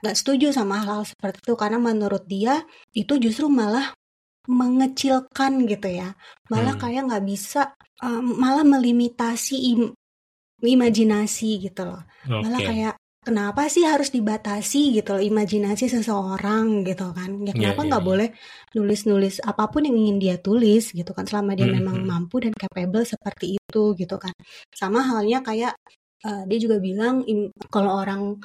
nggak 0.00 0.16
setuju 0.16 0.50
sama 0.50 0.80
hal-hal 0.80 1.04
seperti 1.04 1.44
itu 1.44 1.54
karena 1.54 1.78
menurut 1.78 2.24
dia 2.24 2.64
itu 2.96 3.20
justru 3.20 3.46
malah 3.52 3.92
mengecilkan 4.48 5.68
gitu 5.68 5.88
ya 5.92 6.16
malah 6.48 6.74
hmm. 6.74 6.82
kayak 6.82 7.02
nggak 7.06 7.24
bisa 7.28 7.76
um, 8.00 8.40
malah 8.40 8.64
melimitasi 8.64 9.76
im 9.76 9.92
imajinasi 10.60 11.70
gitu 11.70 11.88
loh 11.88 12.02
okay. 12.24 12.40
malah 12.40 12.60
kayak 12.60 12.94
kenapa 13.20 13.68
sih 13.68 13.84
harus 13.84 14.08
dibatasi 14.08 14.96
gitu 14.96 15.16
loh 15.16 15.22
imajinasi 15.22 15.92
seseorang 15.92 16.88
gitu 16.88 17.12
kan 17.12 17.44
ya 17.44 17.52
iya, 17.52 17.52
kenapa 17.52 17.80
nggak 17.84 18.02
yeah, 18.02 18.16
yeah, 18.16 18.24
yeah. 18.24 18.32
boleh 18.32 18.72
nulis-nulis 18.72 19.34
apa 19.44 19.68
pun 19.68 19.84
yang 19.84 19.96
ingin 19.96 20.16
dia 20.16 20.36
tulis 20.40 20.88
gitu 20.96 21.12
kan 21.12 21.28
selama 21.28 21.52
dia 21.52 21.68
hmm. 21.68 21.76
memang 21.76 21.96
hmm. 22.00 22.08
mampu 22.08 22.40
dan 22.40 22.56
capable 22.56 23.04
seperti 23.04 23.60
itu 23.60 23.82
gitu 23.92 24.16
kan 24.16 24.32
sama 24.72 25.04
halnya 25.04 25.44
kayak 25.44 25.76
uh, 26.24 26.42
dia 26.48 26.58
juga 26.60 26.80
bilang 26.80 27.20
kalau 27.68 28.00
orang 28.00 28.40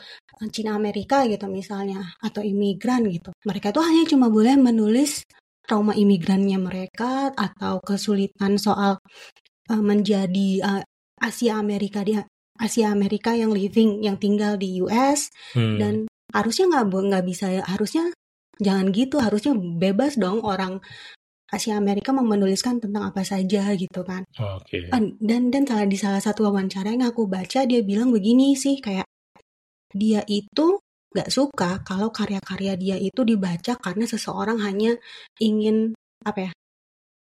Cina 0.52 0.76
Amerika 0.76 1.24
gitu 1.24 1.48
misalnya 1.48 2.12
atau 2.20 2.44
imigran 2.44 3.08
gitu 3.08 3.32
mereka 3.48 3.72
tuh 3.72 3.88
hanya 3.88 4.04
cuma 4.04 4.28
boleh 4.28 4.60
menulis 4.60 5.24
trauma 5.64 5.96
imigrannya 5.96 6.60
mereka 6.60 7.32
atau 7.32 7.80
kesulitan 7.80 8.60
soal 8.60 9.00
uh, 9.72 9.82
menjadi 9.82 10.50
uh, 10.62 10.82
Asia 11.16 11.56
Amerika 11.56 12.04
dia 12.04 12.28
Asia 12.56 12.92
Amerika 12.92 13.36
yang 13.36 13.52
living 13.52 14.04
yang 14.04 14.16
tinggal 14.16 14.56
di 14.56 14.80
US 14.84 15.32
hmm. 15.54 15.78
dan 15.80 15.94
harusnya 16.32 16.72
nggak 16.72 16.86
nggak 16.88 17.26
bisa 17.28 17.46
harusnya 17.68 18.12
jangan 18.60 18.92
gitu 18.96 19.20
harusnya 19.20 19.56
bebas 19.56 20.16
dong 20.16 20.40
orang 20.44 20.80
Asia 21.46 21.78
Amerika 21.78 22.10
mau 22.10 22.26
menuliskan 22.26 22.82
tentang 22.82 23.14
apa 23.14 23.22
saja 23.22 23.70
gitu 23.78 24.02
kan. 24.02 24.26
Oke. 24.34 24.90
Okay. 24.90 25.14
Dan 25.22 25.54
dan 25.54 25.64
salah 25.64 25.86
di 25.86 25.96
salah 25.96 26.18
satu 26.18 26.50
wawancara 26.50 26.90
yang 26.90 27.06
aku 27.06 27.30
baca 27.30 27.64
dia 27.70 27.86
bilang 27.86 28.10
begini 28.10 28.58
sih 28.58 28.82
kayak 28.82 29.06
dia 29.94 30.26
itu 30.26 30.82
gak 31.16 31.32
suka 31.32 31.80
kalau 31.88 32.12
karya-karya 32.12 32.76
dia 32.76 32.98
itu 33.00 33.24
dibaca 33.24 33.80
karena 33.80 34.04
seseorang 34.04 34.60
hanya 34.60 34.98
ingin 35.40 35.96
apa 36.26 36.50
ya? 36.50 36.52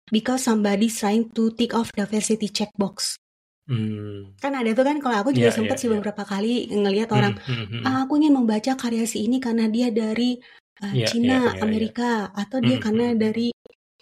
Because 0.09 0.43
somebody 0.43 0.89
trying 0.91 1.29
to 1.31 1.53
tick 1.53 1.71
off 1.77 1.93
diversity 1.93 2.49
checkbox. 2.49 3.21
Hmm. 3.65 4.37
Kan 4.37 4.53
ada 4.53 4.69
tuh 4.77 4.85
kan 4.85 5.01
kalau 5.01 5.17
aku 5.25 5.33
juga 5.33 5.49
yeah, 5.49 5.57
sempat 5.57 5.77
yeah, 5.77 5.81
sih 5.81 5.87
yeah. 5.89 5.95
beberapa 5.97 6.23
kali 6.23 6.53
ngelihat 6.69 7.09
orang, 7.09 7.33
hmm, 7.41 7.55
hmm, 7.55 7.67
hmm. 7.81 7.83
Ah, 7.85 8.05
aku 8.05 8.21
ingin 8.21 8.37
membaca 8.37 8.71
karya 8.77 9.05
si 9.09 9.25
ini 9.25 9.41
karena 9.41 9.65
dia 9.65 9.89
dari 9.89 10.37
uh, 10.85 10.93
yeah, 10.93 11.09
Cina, 11.09 11.27
yeah, 11.27 11.41
yeah, 11.57 11.63
Amerika, 11.65 12.11
yeah. 12.29 12.41
atau 12.45 12.57
dia 12.61 12.77
hmm, 12.77 12.85
karena 12.85 13.05
hmm. 13.11 13.17
dari 13.17 13.47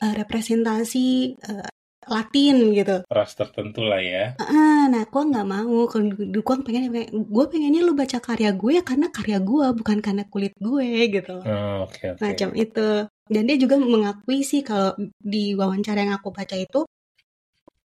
uh, 0.03 0.13
representasi 0.19 1.07
uh, 1.47 1.67
Latin 2.03 2.75
gitu. 2.75 3.07
Ras 3.07 3.31
tertentu 3.31 3.87
lah 3.87 4.03
ya. 4.03 4.35
Uh, 4.35 4.91
nah, 4.91 5.07
gue 5.07 5.23
nggak 5.23 5.47
mau. 5.47 5.87
Kalau 5.87 6.11
gue 6.11 6.55
pengen, 6.67 6.91
gue 7.07 7.45
pengennya 7.47 7.81
lu 7.87 7.95
baca 7.95 8.19
karya 8.19 8.51
gue 8.51 8.71
ya 8.75 8.83
karena 8.83 9.07
karya 9.07 9.39
gue 9.39 9.65
bukan 9.71 10.03
karena 10.03 10.27
kulit 10.27 10.51
gue 10.59 11.07
gitu. 11.07 11.39
Oh, 11.39 11.87
okay, 11.87 12.11
okay. 12.11 12.19
Macam 12.19 12.49
itu. 12.59 13.07
Dan 13.07 13.47
dia 13.47 13.55
juga 13.55 13.79
mengakui 13.79 14.43
sih 14.43 14.59
kalau 14.67 14.99
di 15.15 15.55
wawancara 15.55 16.03
yang 16.03 16.19
aku 16.19 16.35
baca 16.35 16.59
itu, 16.59 16.83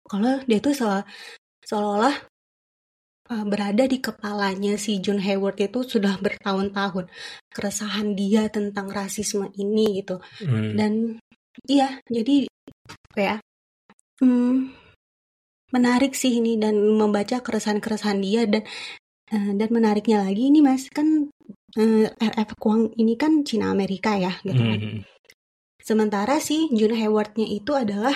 kalau 0.05 0.37
dia 0.45 0.61
tuh 0.61 0.77
seolah, 0.77 1.01
seolah-olah 1.67 2.15
uh, 3.32 3.46
berada 3.48 3.84
di 3.88 3.98
kepalanya 4.03 4.75
si 4.75 5.00
John 5.00 5.20
Hayward 5.24 5.60
itu 5.60 5.84
sudah 5.84 6.20
bertahun-tahun 6.20 7.08
keresahan 7.51 8.15
dia 8.15 8.48
tentang 8.51 8.89
rasisme 8.91 9.51
ini 9.55 10.03
gitu. 10.03 10.20
Hmm. 10.43 10.75
Dan 10.75 10.93
Iya, 11.70 12.01
jadi 12.10 12.50
ya? 13.13 13.38
Hmm, 14.17 14.74
menarik 15.70 16.17
sih 16.17 16.41
ini 16.41 16.58
dan 16.58 16.75
membaca 16.98 17.41
keresahan-keresahan 17.41 18.20
dia 18.22 18.50
dan 18.50 18.63
uh, 19.34 19.51
dan 19.58 19.70
menariknya 19.70 20.25
lagi 20.25 20.50
ini 20.50 20.65
Mas 20.65 20.89
kan 20.89 21.29
uh, 21.77 22.08
eh, 22.10 22.10
RF 22.10 22.58
Kuang 22.58 22.93
ini 22.98 23.13
kan 23.17 23.46
Cina 23.46 23.70
Amerika 23.70 24.17
ya 24.17 24.34
gitu 24.41 24.62
kan. 24.62 24.79
Mm 24.79 24.82
-hmm. 24.82 25.01
Sementara 25.84 26.39
si 26.39 26.72
Jun 26.72 26.96
Haywardnya 26.96 27.46
itu 27.46 27.75
adalah 27.75 28.15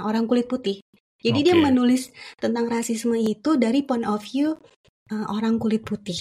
orang 0.00 0.24
kulit 0.26 0.48
putih. 0.48 0.80
Jadi 1.20 1.38
okay. 1.44 1.46
dia 1.52 1.56
menulis 1.56 2.02
tentang 2.40 2.66
rasisme 2.72 3.16
itu 3.20 3.60
dari 3.60 3.84
point 3.84 4.08
of 4.08 4.24
view 4.24 4.56
uh, 5.12 5.26
orang 5.28 5.60
kulit 5.60 5.84
putih. 5.84 6.16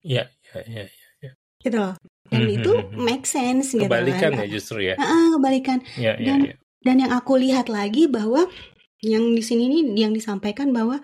Iya, 0.00 0.28
iya, 0.56 0.60
iya, 0.64 0.84
iya. 1.20 1.30
Gitu 1.60 1.76
loh 1.76 1.94
dan 2.28 2.44
mm-hmm. 2.44 2.56
itu 2.60 2.72
make 2.96 3.24
sense 3.24 3.72
gitu 3.72 3.88
kebalikan 3.88 4.36
kan. 4.36 4.44
ya 4.44 4.46
justru 4.48 4.78
ya 4.84 4.94
uh, 5.00 5.28
kebalikan 5.36 5.78
ya, 5.96 6.14
ya, 6.20 6.24
dan 6.28 6.38
ya. 6.44 6.54
dan 6.84 6.96
yang 7.00 7.12
aku 7.16 7.40
lihat 7.40 7.72
lagi 7.72 8.06
bahwa 8.06 8.46
yang 9.00 9.32
di 9.32 9.42
sini 9.42 9.70
nih 9.72 10.08
yang 10.08 10.12
disampaikan 10.12 10.70
bahwa 10.70 11.00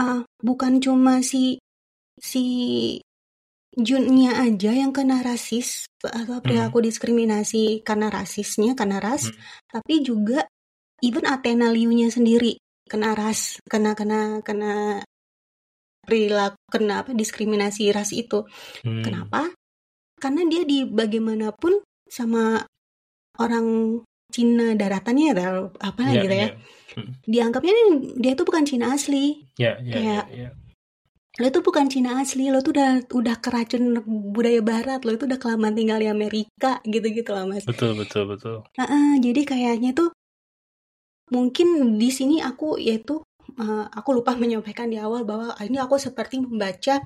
uh, 0.00 0.20
bukan 0.40 0.80
cuma 0.80 1.20
si 1.20 1.60
si 2.18 2.44
Junnya 3.74 4.38
aja 4.38 4.70
yang 4.70 4.94
kena 4.94 5.18
rasis 5.18 5.90
atau 5.98 6.38
perilaku 6.38 6.78
hmm. 6.78 6.86
diskriminasi 6.86 7.82
karena 7.82 8.06
rasisnya 8.06 8.78
karena 8.78 9.02
ras 9.02 9.26
hmm. 9.26 9.38
tapi 9.66 9.98
juga 9.98 10.46
even 11.02 11.26
Athena 11.26 11.74
Liu-nya 11.74 12.06
sendiri 12.06 12.54
kena 12.84 13.16
ras 13.16 13.58
kena 13.64 13.96
kena 13.96 14.44
kena 14.44 15.00
perilaku 16.04 16.60
kena 16.68 17.00
apa 17.00 17.16
diskriminasi 17.16 17.88
ras 17.90 18.12
itu 18.12 18.44
hmm. 18.84 19.02
kenapa 19.02 19.52
karena 20.20 20.44
dia 20.48 20.62
di 20.64 20.84
bagaimanapun 20.84 21.80
sama 22.08 22.60
orang 23.40 23.98
Cina 24.34 24.74
daratannya 24.74 25.30
ya 25.30 25.70
apa 25.78 26.00
yeah, 26.10 26.22
gitu 26.26 26.34
ya. 26.34 26.42
Yeah. 26.42 26.52
Hmm. 26.94 27.10
Dianggapnya 27.22 27.74
dia 28.18 28.32
tuh 28.34 28.46
bukan 28.46 28.64
Cina 28.66 28.94
asli. 28.94 29.46
Yeah, 29.58 29.78
yeah, 29.78 29.94
kayak 29.94 30.24
yeah, 30.34 30.50
yeah. 30.50 30.52
lo 31.38 31.50
tuh 31.50 31.62
bukan 31.62 31.86
Cina 31.90 32.18
asli, 32.18 32.50
lo 32.50 32.62
tuh 32.62 32.74
udah 32.74 33.06
udah 33.10 33.36
keracun 33.38 34.02
budaya 34.34 34.62
barat, 34.62 35.02
lo 35.02 35.14
itu 35.14 35.26
udah 35.26 35.38
kelamaan 35.38 35.74
tinggal 35.74 35.98
di 35.98 36.10
Amerika 36.10 36.82
gitu-gitu 36.86 37.30
lah 37.30 37.46
Mas. 37.46 37.66
Betul, 37.66 37.98
betul, 37.98 38.26
betul. 38.30 38.62
Nah, 38.78 38.86
uh, 38.86 39.14
jadi 39.18 39.42
kayaknya 39.42 39.94
tuh 39.94 40.14
mungkin 41.32 41.96
di 41.96 42.10
sini 42.12 42.44
aku 42.44 42.76
yaitu 42.76 43.24
uh, 43.60 43.84
aku 43.92 44.20
lupa 44.20 44.34
menyampaikan 44.42 44.90
di 44.90 44.98
awal 44.98 45.22
bahwa 45.24 45.54
ini 45.62 45.78
aku 45.80 45.96
seperti 46.00 46.42
membaca 46.42 47.00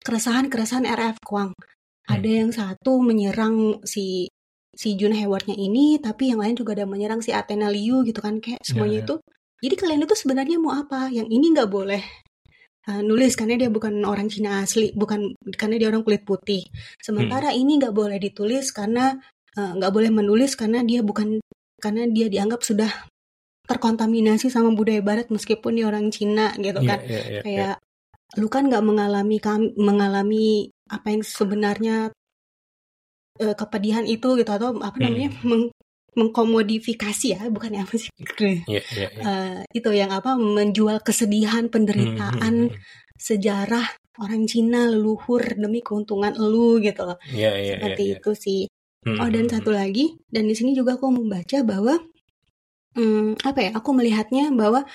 keresahan-keresahan 0.00 0.88
RF 0.88 1.16
Kwang. 1.24 1.52
Hmm. 1.52 2.10
Ada 2.10 2.30
yang 2.30 2.50
satu 2.50 2.98
menyerang 3.04 3.84
si 3.86 4.26
si 4.70 4.96
Jun 4.96 5.12
Haywardnya 5.12 5.58
ini, 5.58 5.98
tapi 6.00 6.32
yang 6.32 6.40
lain 6.40 6.56
juga 6.56 6.72
ada 6.78 6.86
menyerang 6.86 7.20
si 7.20 7.34
Athena 7.34 7.68
Liu 7.68 8.06
gitu 8.06 8.22
kan 8.22 8.40
kayak 8.40 8.62
semuanya 8.64 9.02
yeah, 9.02 9.04
itu. 9.04 9.14
Jadi 9.60 9.74
kalian 9.76 10.00
itu 10.08 10.16
sebenarnya 10.16 10.56
mau 10.56 10.72
apa? 10.72 11.12
Yang 11.12 11.28
ini 11.36 11.46
nggak 11.52 11.68
boleh 11.68 12.02
uh, 12.88 13.02
nulis 13.04 13.36
karena 13.36 13.60
dia 13.60 13.68
bukan 13.68 14.00
orang 14.08 14.32
Cina 14.32 14.64
asli, 14.64 14.94
bukan 14.96 15.36
karena 15.54 15.76
dia 15.76 15.88
orang 15.92 16.00
kulit 16.00 16.24
putih. 16.24 16.64
Sementara 16.96 17.52
hmm. 17.52 17.60
ini 17.60 17.72
nggak 17.76 17.92
boleh 17.92 18.16
ditulis 18.16 18.72
karena 18.72 19.20
nggak 19.50 19.90
uh, 19.90 19.94
boleh 19.94 20.10
menulis 20.14 20.54
karena 20.56 20.80
dia 20.86 21.02
bukan 21.02 21.42
karena 21.82 22.06
dia 22.08 22.30
dianggap 22.30 22.62
sudah 22.62 22.88
terkontaminasi 23.70 24.50
sama 24.50 24.74
budaya 24.74 24.98
barat 24.98 25.30
meskipun 25.30 25.78
dia 25.78 25.86
orang 25.86 26.10
Cina 26.10 26.50
gitu 26.58 26.82
iya, 26.82 26.90
kan 26.90 26.98
yeah, 27.06 27.06
yeah, 27.06 27.30
yeah, 27.30 27.42
kayak 27.46 27.74
yeah. 27.78 28.38
lu 28.42 28.50
kan 28.50 28.66
nggak 28.66 28.82
mengalami 28.82 29.38
mengalami 29.78 30.74
apa 30.90 31.06
yang 31.14 31.22
sebenarnya 31.22 31.96
uh, 33.38 33.54
kepedihan 33.54 34.02
itu 34.10 34.34
gitu 34.34 34.50
atau 34.50 34.74
apa 34.82 34.98
hmm. 34.98 35.04
namanya 35.06 35.30
meng, 35.46 35.64
mengkomodifikasi 36.18 37.38
ya 37.38 37.46
bukan 37.46 37.78
yang 37.78 37.86
apa 37.86 37.94
sih 37.94 38.10
yeah, 38.42 38.58
yeah, 38.66 38.82
yeah. 38.98 39.10
Uh, 39.22 39.58
itu 39.70 39.90
yang 39.94 40.10
apa 40.10 40.34
menjual 40.34 40.98
kesedihan 41.06 41.70
penderitaan 41.70 42.34
hmm, 42.34 42.74
hmm, 42.74 42.74
hmm. 42.74 43.14
sejarah 43.14 43.86
orang 44.18 44.50
Cina 44.50 44.90
leluhur 44.90 45.40
demi 45.54 45.78
keuntungan 45.78 46.34
lu 46.34 46.82
gitu 46.82 47.06
loh 47.06 47.22
yeah, 47.30 47.54
yeah, 47.54 47.78
seperti 47.78 48.02
yeah, 48.02 48.12
yeah. 48.18 48.20
itu 48.20 48.30
sih 48.34 48.60
hmm, 49.06 49.18
oh 49.22 49.30
dan 49.30 49.46
satu 49.46 49.70
lagi 49.70 50.18
dan 50.26 50.50
di 50.50 50.58
sini 50.58 50.74
juga 50.74 50.98
aku 50.98 51.06
membaca 51.14 51.62
bahwa 51.62 52.02
hmm, 52.96 53.42
apa 53.44 53.58
ya, 53.58 53.70
aku 53.76 53.90
melihatnya 53.92 54.50
bahwa 54.54 54.86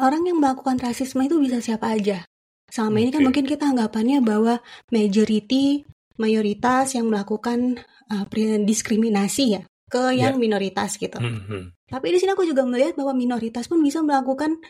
orang 0.00 0.22
yang 0.28 0.38
melakukan 0.38 0.76
rasisme 0.80 1.24
itu 1.24 1.40
bisa 1.40 1.58
siapa 1.64 1.92
aja. 1.94 2.24
Selama 2.68 3.00
ini 3.00 3.10
kan 3.10 3.24
mungkin 3.24 3.48
kita 3.48 3.64
anggapannya 3.72 4.20
bahwa 4.20 4.60
majority, 4.92 5.88
mayoritas 6.20 6.92
yang 6.92 7.08
melakukan 7.08 7.80
uh, 8.12 8.24
diskriminasi 8.64 9.56
ya 9.56 9.62
ke 9.88 10.12
yang 10.12 10.36
yeah. 10.36 10.40
minoritas 10.40 11.00
gitu. 11.00 11.16
-hmm. 11.16 11.72
Tapi 11.88 12.06
di 12.12 12.20
sini 12.20 12.36
aku 12.36 12.44
juga 12.44 12.68
melihat 12.68 12.92
bahwa 13.00 13.16
minoritas 13.16 13.64
pun 13.64 13.80
bisa 13.80 14.04
melakukan 14.04 14.60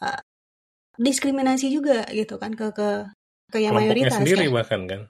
uh, 0.00 0.20
diskriminasi 0.96 1.68
juga 1.68 2.08
gitu 2.08 2.40
kan 2.40 2.56
ke 2.56 2.72
ke 2.72 2.88
ke 3.52 3.58
yang 3.60 3.76
mayoritas 3.76 4.16
sendiri 4.16 4.48
kan. 4.48 4.56
bahkan 4.56 4.80
kan. 4.88 5.00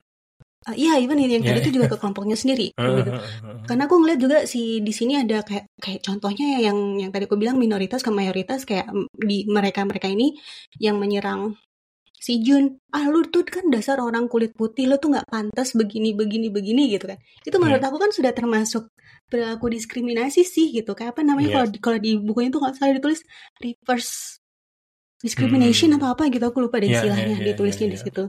Uh, 0.63 0.77
iya, 0.79 0.95
even 1.03 1.19
yang 1.19 1.43
tadi 1.43 1.59
yeah. 1.59 1.65
itu 1.67 1.75
juga 1.75 1.91
ke 1.91 1.97
kelompoknya 1.99 2.39
sendiri. 2.39 2.71
gitu. 2.99 3.11
Karena 3.67 3.91
aku 3.91 3.99
ngeliat 3.99 4.21
juga 4.23 4.39
si 4.47 4.79
di 4.79 4.95
sini 4.95 5.19
ada 5.19 5.43
kayak 5.43 5.67
kayak 5.83 6.01
contohnya 6.07 6.63
yang 6.63 7.03
yang 7.03 7.11
tadi 7.11 7.27
aku 7.27 7.35
bilang 7.35 7.59
minoritas 7.59 7.99
ke 8.07 8.15
mayoritas 8.15 8.63
kayak 8.63 8.87
di 9.11 9.43
mereka 9.51 9.83
mereka 9.83 10.07
ini 10.07 10.39
yang 10.79 11.03
menyerang 11.03 11.59
si 12.23 12.39
Jun. 12.47 12.79
Ah 12.95 13.11
lu 13.11 13.27
tuh 13.27 13.43
kan 13.43 13.67
dasar 13.75 13.99
orang 13.99 14.31
kulit 14.31 14.55
putih, 14.55 14.87
lu 14.87 15.03
tuh 15.03 15.11
nggak 15.11 15.27
pantas 15.27 15.75
begini 15.75 16.15
begini 16.15 16.47
begini 16.55 16.95
gitu 16.95 17.11
kan. 17.11 17.19
Itu 17.43 17.59
menurut 17.59 17.83
yeah. 17.83 17.91
aku 17.91 17.99
kan 17.99 18.15
sudah 18.15 18.31
termasuk 18.31 18.87
perilaku 19.27 19.67
diskriminasi 19.67 20.47
sih 20.47 20.71
gitu. 20.71 20.95
Kayak 20.95 21.19
apa 21.19 21.27
namanya 21.27 21.59
kalau 21.59 21.67
yeah. 21.75 21.83
kalau 21.83 21.99
di 21.99 22.23
bukunya 22.23 22.55
itu 22.55 22.63
nggak 22.63 22.79
salah 22.79 22.95
ditulis 22.95 23.21
reverse 23.59 24.39
discrimination 25.23 25.91
hmm. 25.91 25.99
atau 25.99 26.15
apa 26.15 26.31
gitu 26.31 26.43
aku 26.47 26.67
lupa 26.67 26.83
deh 26.83 26.91
yeah, 26.91 27.03
istilahnya 27.03 27.35
yeah, 27.35 27.39
yeah, 27.39 27.49
ditulisnya 27.51 27.91
yeah, 27.91 27.99
yeah. 27.99 28.07
di 28.07 28.11
situ. 28.15 28.25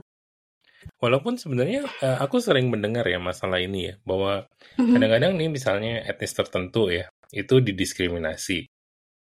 Walaupun 1.00 1.36
sebenarnya 1.36 1.84
uh, 2.00 2.18
aku 2.24 2.40
sering 2.40 2.72
mendengar 2.72 3.04
ya 3.04 3.20
masalah 3.20 3.60
ini 3.60 3.92
ya, 3.92 3.94
bahwa 4.02 4.44
mm-hmm. 4.76 4.92
kadang-kadang 4.96 5.32
nih 5.36 5.48
misalnya 5.52 6.04
etnis 6.06 6.32
tertentu 6.32 6.88
ya, 6.88 7.06
itu 7.34 7.60
didiskriminasi. 7.60 8.70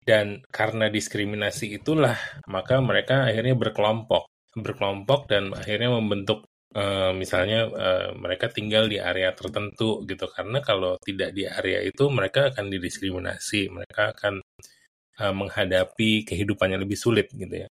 Dan 0.01 0.41
karena 0.49 0.89
diskriminasi 0.89 1.77
itulah, 1.77 2.17
maka 2.49 2.81
mereka 2.81 3.29
akhirnya 3.29 3.53
berkelompok. 3.53 4.25
Berkelompok 4.57 5.29
dan 5.29 5.53
akhirnya 5.53 5.93
membentuk 5.93 6.49
uh, 6.73 7.13
misalnya 7.13 7.69
uh, 7.69 8.09
mereka 8.17 8.49
tinggal 8.49 8.89
di 8.89 8.97
area 8.97 9.31
tertentu 9.31 10.01
gitu. 10.09 10.25
Karena 10.27 10.59
kalau 10.65 10.97
tidak 11.05 11.37
di 11.37 11.45
area 11.45 11.85
itu 11.85 12.09
mereka 12.09 12.49
akan 12.49 12.73
didiskriminasi, 12.73 13.69
mereka 13.69 14.11
akan 14.17 14.41
uh, 15.21 15.33
menghadapi 15.37 16.25
kehidupannya 16.25 16.81
lebih 16.81 16.97
sulit 16.97 17.29
gitu 17.31 17.65
ya. 17.65 17.67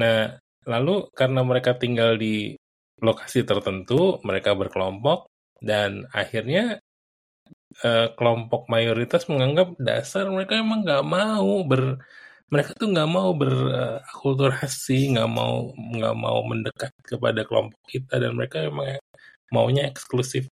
Nah, 0.00 0.32
lalu 0.64 1.10
karena 1.12 1.44
mereka 1.44 1.76
tinggal 1.76 2.16
di 2.16 2.56
lokasi 3.02 3.42
tertentu, 3.42 4.22
mereka 4.22 4.54
berkelompok, 4.54 5.26
dan 5.58 6.06
akhirnya 6.14 6.78
uh, 7.82 8.08
kelompok 8.14 8.70
mayoritas 8.70 9.26
menganggap 9.26 9.74
dasar 9.78 10.30
mereka 10.30 10.58
emang 10.58 10.86
nggak 10.86 11.04
mau 11.06 11.66
ber 11.66 11.98
mereka 12.52 12.76
tuh 12.76 12.92
nggak 12.92 13.08
mau 13.08 13.32
berakulturasi, 13.32 15.16
nggak 15.16 15.30
mau 15.32 15.72
nggak 15.72 16.16
mau 16.20 16.38
mendekat 16.44 16.92
kepada 17.00 17.48
kelompok 17.48 17.80
kita 17.88 18.20
dan 18.20 18.36
mereka 18.36 18.68
emang 18.68 19.00
maunya 19.48 19.88
eksklusif. 19.88 20.52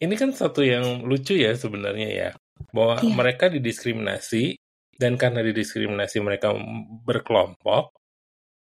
Ini 0.00 0.14
kan 0.16 0.32
satu 0.32 0.64
yang 0.64 1.04
lucu 1.04 1.36
ya 1.36 1.52
sebenarnya 1.52 2.08
ya, 2.08 2.30
bahwa 2.72 3.04
iya. 3.04 3.12
mereka 3.12 3.52
didiskriminasi 3.52 4.56
dan 4.96 5.20
karena 5.20 5.44
didiskriminasi 5.44 6.24
mereka 6.24 6.56
berkelompok, 7.04 7.92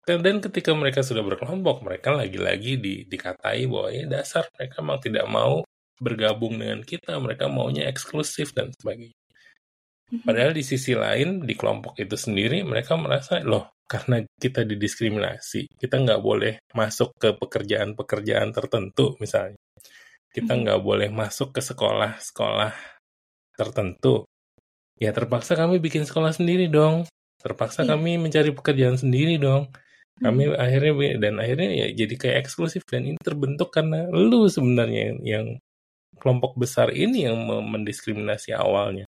dan 0.06 0.38
ketika 0.38 0.70
mereka 0.70 1.02
sudah 1.02 1.26
berkelompok, 1.26 1.82
mereka 1.82 2.14
lagi-lagi 2.14 2.78
di, 2.78 3.02
dikatai 3.10 3.66
bahwa 3.66 3.90
ya 3.90 4.06
dasar 4.06 4.46
mereka 4.54 4.78
memang 4.78 5.00
tidak 5.02 5.26
mau 5.26 5.66
bergabung 5.98 6.54
dengan 6.62 6.78
kita, 6.86 7.18
mereka 7.18 7.50
maunya 7.50 7.90
eksklusif 7.90 8.54
dan 8.54 8.70
sebagainya. 8.70 9.18
Mhm. 10.14 10.22
Padahal 10.22 10.54
di 10.54 10.62
sisi 10.62 10.94
lain, 10.94 11.42
di 11.42 11.58
kelompok 11.58 11.98
itu 11.98 12.14
sendiri, 12.14 12.62
mereka 12.62 12.94
merasa, 12.94 13.42
loh, 13.42 13.74
karena 13.90 14.22
kita 14.38 14.62
didiskriminasi, 14.62 15.74
kita 15.74 15.98
nggak 15.98 16.22
boleh 16.22 16.62
masuk 16.70 17.10
ke 17.18 17.34
pekerjaan-pekerjaan 17.34 18.54
tertentu, 18.54 19.18
misalnya. 19.18 19.58
Kita 20.30 20.54
mhm. 20.54 20.60
nggak 20.62 20.80
boleh 20.86 21.10
masuk 21.10 21.50
ke 21.50 21.58
sekolah-sekolah 21.66 22.70
tertentu. 23.58 24.22
Ya 25.02 25.10
terpaksa 25.10 25.58
kami 25.58 25.82
bikin 25.82 26.06
sekolah 26.06 26.30
sendiri 26.30 26.70
dong. 26.70 27.10
Terpaksa 27.42 27.82
iya. 27.82 27.98
kami 27.98 28.22
mencari 28.22 28.54
pekerjaan 28.54 28.94
sendiri 28.94 29.42
dong 29.42 29.66
kami 30.16 30.48
hmm. 30.48 30.56
akhirnya 30.56 30.92
dan 31.20 31.34
akhirnya 31.36 31.70
ya 31.76 31.86
jadi 31.92 32.14
kayak 32.16 32.36
eksklusif 32.48 32.82
dan 32.88 33.04
ini 33.04 33.18
terbentuk 33.20 33.68
karena 33.68 34.08
lu 34.08 34.48
sebenarnya 34.48 35.12
yang, 35.12 35.18
yang 35.24 35.46
kelompok 36.16 36.56
besar 36.56 36.88
ini 36.92 37.28
yang 37.28 37.36
mendiskriminasi 37.46 38.56
awalnya. 38.56 39.04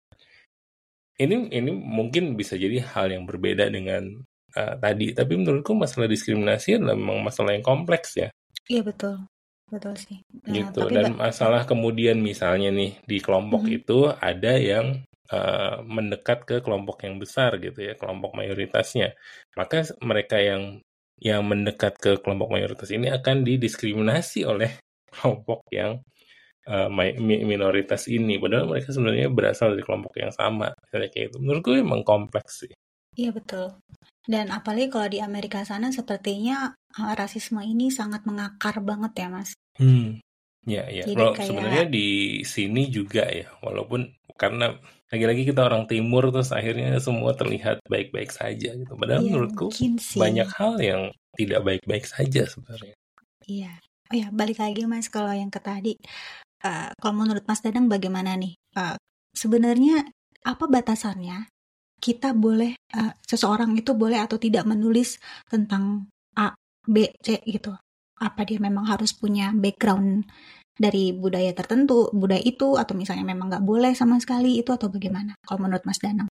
Ini 1.14 1.53
ini 1.53 1.71
mungkin 1.71 2.35
bisa 2.35 2.59
jadi 2.59 2.83
hal 2.83 3.12
yang 3.14 3.29
berbeda 3.29 3.71
dengan 3.71 4.25
uh, 4.57 4.75
tadi 4.81 5.14
tapi 5.14 5.38
menurutku 5.38 5.77
masalah 5.77 6.11
diskriminasi 6.11 6.81
adalah 6.81 6.97
memang 6.99 7.21
masalah 7.23 7.55
yang 7.55 7.62
kompleks 7.62 8.19
ya. 8.19 8.29
Iya 8.67 8.83
betul. 8.83 9.29
Betul 9.69 9.95
sih. 9.97 10.19
Nah, 10.45 10.55
gitu. 10.55 10.87
dan 10.93 11.17
masalah 11.17 11.64
kemudian 11.64 12.21
misalnya 12.21 12.69
nih 12.73 13.01
di 13.05 13.19
kelompok 13.21 13.64
hmm. 13.64 13.77
itu 13.79 13.99
ada 14.12 14.55
yang 14.61 15.03
uh, 15.33 15.81
mendekat 15.85 16.45
ke 16.45 16.57
kelompok 16.61 17.05
yang 17.05 17.17
besar 17.17 17.57
gitu 17.61 17.81
ya 17.81 17.95
kelompok 17.97 18.37
mayoritasnya. 18.37 19.17
Maka 19.57 19.88
mereka 20.05 20.37
yang 20.37 20.84
yang 21.22 21.46
mendekat 21.46 21.94
ke 21.98 22.18
kelompok 22.18 22.50
mayoritas 22.50 22.90
ini 22.90 23.11
akan 23.11 23.46
didiskriminasi 23.46 24.42
oleh 24.46 24.79
kelompok 25.12 25.66
yang 25.70 26.03
uh, 26.68 26.88
minoritas 27.22 28.11
ini. 28.11 28.40
Padahal 28.40 28.66
mereka 28.68 28.90
sebenarnya 28.90 29.31
berasal 29.31 29.77
dari 29.77 29.85
kelompok 29.87 30.14
yang 30.18 30.33
sama 30.35 30.74
misalnya 30.85 31.09
kayak 31.12 31.27
itu 31.33 31.38
menurutku 31.40 31.70
emang 31.77 32.03
kompleks 32.03 32.66
sih. 32.66 32.72
Iya 33.14 33.31
betul. 33.31 33.79
Dan 34.24 34.50
apalagi 34.50 34.88
kalau 34.88 35.07
di 35.07 35.20
Amerika 35.20 35.62
sana 35.62 35.92
sepertinya 35.92 36.72
uh, 36.74 37.12
rasisme 37.14 37.61
ini 37.62 37.92
sangat 37.92 38.27
mengakar 38.27 38.81
banget 38.83 39.12
ya 39.20 39.29
mas. 39.31 39.50
Hmm. 39.79 40.18
Ya 40.64 40.88
ya. 40.88 41.05
Kalau 41.05 41.37
kayak... 41.37 41.46
sebenarnya 41.46 41.85
di 41.87 42.40
sini 42.42 42.88
juga 42.88 43.29
ya 43.29 43.53
walaupun 43.61 44.09
karena 44.35 44.75
lagi-lagi 45.14 45.47
kita 45.47 45.62
orang 45.62 45.87
timur 45.87 46.35
terus 46.35 46.51
akhirnya 46.51 46.99
semua 46.99 47.38
terlihat 47.38 47.79
baik-baik 47.87 48.35
saja 48.35 48.75
gitu. 48.75 48.92
Padahal 48.99 49.23
iya, 49.23 49.29
menurutku 49.31 49.70
banyak 50.18 50.49
hal 50.59 50.75
yang 50.83 51.03
tidak 51.38 51.61
baik-baik 51.62 52.05
saja 52.07 52.42
sebenarnya. 52.51 52.94
Iya. 53.47 53.73
Oh 54.11 54.16
ya, 54.18 54.29
balik 54.35 54.59
lagi 54.59 54.83
Mas 54.90 55.07
kalau 55.07 55.31
yang 55.31 55.49
ke 55.55 55.62
tadi. 55.62 55.94
Uh, 56.64 56.90
kalau 56.99 57.14
menurut 57.25 57.44
Mas 57.47 57.62
Dadang 57.62 57.87
bagaimana 57.87 58.35
nih? 58.35 58.59
Uh, 58.75 58.99
sebenarnya 59.37 60.03
apa 60.44 60.64
batasannya 60.66 61.49
kita 62.03 62.37
boleh 62.37 62.77
uh, 62.99 63.12
seseorang 63.25 63.73
itu 63.79 63.94
boleh 63.97 64.20
atau 64.20 64.37
tidak 64.37 64.66
menulis 64.68 65.16
tentang 65.47 66.11
A, 66.35 66.53
B, 66.85 67.14
C 67.23 67.38
gitu? 67.47 67.73
Apa 68.18 68.42
dia 68.42 68.59
memang 68.59 68.88
harus 68.88 69.14
punya 69.14 69.55
background 69.55 70.27
dari 70.75 71.15
budaya 71.15 71.55
tertentu, 71.55 72.11
budaya 72.11 72.43
itu, 72.43 72.75
atau 72.75 72.99
misalnya 72.99 73.23
memang 73.23 73.47
nggak 73.51 73.65
boleh 73.65 73.93
sama 73.95 74.19
sekali 74.19 74.59
itu 74.59 74.75
atau 74.75 74.91
bagaimana? 74.91 75.39
Kalau 75.47 75.63
menurut 75.63 75.87
Mas 75.87 76.03
Danang? 76.03 76.29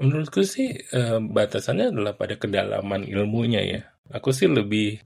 Menurutku 0.00 0.40
sih 0.46 0.72
eh, 0.72 1.18
batasannya 1.20 1.92
adalah 1.92 2.16
pada 2.16 2.38
kedalaman 2.40 3.04
ilmunya 3.04 3.60
ya. 3.60 3.80
Aku 4.10 4.32
sih 4.32 4.48
lebih 4.48 5.02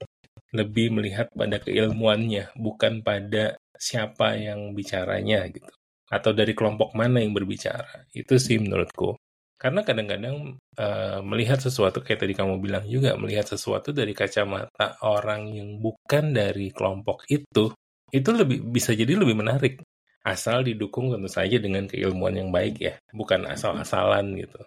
lebih 0.55 0.95
melihat 0.95 1.27
pada 1.35 1.59
keilmuannya, 1.59 2.55
bukan 2.55 3.03
pada 3.03 3.59
siapa 3.75 4.39
yang 4.39 4.71
bicaranya 4.71 5.43
gitu. 5.51 5.73
Atau 6.07 6.31
dari 6.31 6.55
kelompok 6.55 6.95
mana 6.95 7.19
yang 7.19 7.35
berbicara. 7.35 8.07
Itu 8.15 8.39
sih 8.39 8.55
menurutku. 8.55 9.19
Karena 9.55 9.83
kadang-kadang 9.87 10.59
uh, 10.79 11.19
melihat 11.23 11.59
sesuatu 11.59 12.03
kayak 12.03 12.27
tadi 12.27 12.33
kamu 12.35 12.59
bilang 12.59 12.85
juga 12.87 13.15
melihat 13.15 13.47
sesuatu 13.47 13.95
dari 13.95 14.11
kacamata 14.11 14.99
orang 15.03 15.47
yang 15.51 15.79
bukan 15.79 16.35
dari 16.35 16.71
kelompok 16.75 17.23
itu, 17.31 17.71
itu 18.15 18.29
lebih 18.31 18.63
bisa 18.63 18.95
jadi 18.95 19.19
lebih 19.19 19.35
menarik 19.35 19.83
asal 20.25 20.63
didukung 20.63 21.11
tentu 21.11 21.29
saja 21.29 21.59
dengan 21.59 21.85
keilmuan 21.85 22.33
yang 22.33 22.49
baik 22.49 22.81
ya, 22.81 22.95
bukan 23.11 23.45
asal-asalan 23.45 24.39
gitu. 24.39 24.59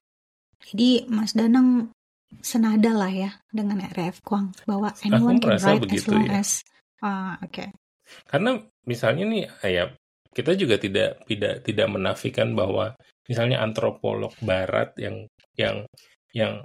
Jadi 0.69 1.09
Mas 1.09 1.33
Danang 1.33 1.91
senada 2.45 2.93
lah 2.93 3.11
ya 3.11 3.31
dengan 3.49 3.81
RF 3.89 4.21
Kuang 4.21 4.53
bahwa 4.69 4.93
anyone 5.01 5.41
can 5.41 5.57
write 5.57 5.83
begitu, 5.83 6.13
as 6.13 6.15
long 6.15 6.29
ya. 6.29 6.39
as 6.39 6.51
uh, 7.01 7.35
oke. 7.41 7.51
Okay. 7.51 7.69
Karena 8.29 8.61
misalnya 8.85 9.25
nih 9.27 9.45
ya 9.65 9.85
kita 10.31 10.53
juga 10.55 10.77
tidak 10.77 11.25
tidak 11.27 11.65
tidak 11.65 11.89
menafikan 11.89 12.53
bahwa 12.53 12.95
misalnya 13.27 13.65
antropolog 13.65 14.33
barat 14.45 14.95
yang 15.01 15.27
yang 15.59 15.89
yang 16.31 16.63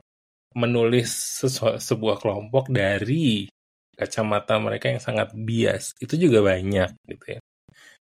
menulis 0.53 1.09
sesu, 1.09 1.81
sebuah 1.81 2.21
kelompok 2.21 2.69
dari 2.69 3.49
kacamata 3.93 4.57
mereka 4.57 4.89
yang 4.89 5.01
sangat 5.01 5.31
bias 5.37 5.93
itu 6.01 6.17
juga 6.17 6.41
banyak 6.41 6.89
gitu 7.09 7.37
ya. 7.37 7.39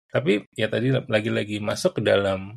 Tapi 0.07 0.47
ya 0.55 0.67
tadi 0.71 0.91
lagi-lagi 0.91 1.59
masuk 1.59 1.99
ke 1.99 2.01
dalam 2.03 2.55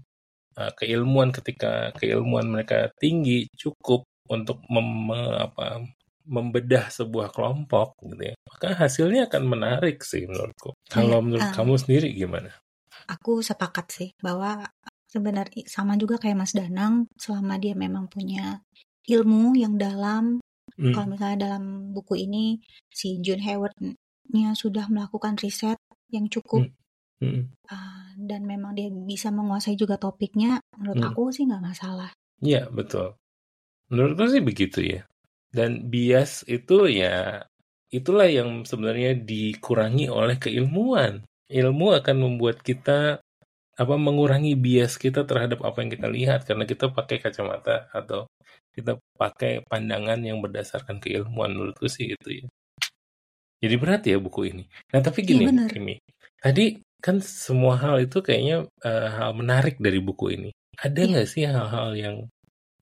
uh, 0.58 0.72
keilmuan 0.78 1.34
ketika 1.34 1.90
keilmuan 1.98 2.46
mereka 2.50 2.90
tinggi 2.98 3.50
cukup 3.58 4.06
untuk 4.30 4.62
mem, 4.70 5.10
apa, 5.34 5.82
membedah 6.30 6.86
sebuah 6.94 7.34
kelompok 7.34 7.98
gitu 8.06 8.34
ya. 8.34 8.34
Maka 8.46 8.78
hasilnya 8.78 9.26
akan 9.26 9.42
menarik 9.50 10.06
sih 10.06 10.30
menurutku. 10.30 10.78
Kalau 10.86 11.18
ya, 11.18 11.24
menurut 11.26 11.48
uh, 11.50 11.54
kamu 11.54 11.74
sendiri 11.78 12.08
gimana? 12.14 12.54
Aku 13.10 13.42
sepakat 13.42 13.86
sih 13.90 14.08
bahwa 14.22 14.62
sebenarnya 15.10 15.66
sama 15.66 15.98
juga 15.98 16.22
kayak 16.22 16.38
Mas 16.38 16.54
Danang 16.54 17.10
selama 17.18 17.58
dia 17.58 17.74
memang 17.74 18.06
punya 18.06 18.62
ilmu 19.10 19.58
yang 19.58 19.74
dalam 19.74 20.38
hmm. 20.76 20.94
kalau 20.94 21.06
misalnya 21.10 21.38
dalam 21.50 21.94
buku 21.94 22.26
ini 22.26 22.60
si 22.90 23.18
June 23.24 23.42
Hayward-nya 23.42 24.54
sudah 24.54 24.86
melakukan 24.92 25.38
riset 25.40 25.78
yang 26.10 26.26
cukup 26.30 26.66
hmm. 26.66 26.78
Hmm. 27.20 27.42
Uh, 27.68 28.10
dan 28.16 28.48
memang 28.48 28.72
dia 28.72 28.88
bisa 28.88 29.28
menguasai 29.28 29.76
juga 29.76 30.00
topiknya 30.00 30.60
menurut 30.76 31.00
hmm. 31.00 31.08
aku 31.12 31.22
sih 31.32 31.44
nggak 31.44 31.64
masalah 31.64 32.10
iya 32.40 32.66
betul 32.72 33.16
menurutku 33.92 34.30
sih 34.30 34.40
begitu 34.40 34.80
ya 34.80 35.02
dan 35.50 35.90
bias 35.90 36.46
itu 36.46 36.86
ya 36.88 37.44
itulah 37.90 38.30
yang 38.30 38.62
sebenarnya 38.62 39.18
dikurangi 39.18 40.06
oleh 40.06 40.38
keilmuan 40.38 41.26
ilmu 41.50 41.98
akan 41.98 42.16
membuat 42.22 42.62
kita 42.62 43.18
apa 43.80 43.96
mengurangi 43.96 44.52
bias 44.60 45.00
kita 45.00 45.24
terhadap 45.24 45.64
apa 45.64 45.80
yang 45.80 45.88
kita 45.88 46.08
lihat 46.12 46.44
karena 46.44 46.68
kita 46.68 46.92
pakai 46.92 47.16
kacamata 47.16 47.88
atau 47.96 48.28
kita 48.76 49.00
pakai 49.16 49.64
pandangan 49.64 50.20
yang 50.20 50.44
berdasarkan 50.44 51.00
keilmuan 51.00 51.56
menurutku 51.56 51.88
sih 51.88 52.12
itu 52.12 52.44
ya. 52.44 52.46
Jadi 53.60 53.74
berat 53.80 54.04
ya 54.04 54.20
buku 54.20 54.52
ini. 54.52 54.64
Nah 54.92 55.00
tapi 55.00 55.24
gini, 55.24 55.48
ya, 55.48 55.68
Kimi, 55.68 55.96
tadi 56.40 56.80
kan 57.00 57.24
semua 57.24 57.80
hal 57.80 58.04
itu 58.04 58.20
kayaknya 58.20 58.68
uh, 58.84 59.08
hal 59.08 59.32
menarik 59.32 59.80
dari 59.80 60.00
buku 60.00 60.36
ini. 60.36 60.50
Ada 60.76 61.00
iya. 61.00 61.08
nggak 61.16 61.26
ya. 61.28 61.32
sih 61.32 61.42
hal-hal 61.48 61.88
yang 61.96 62.16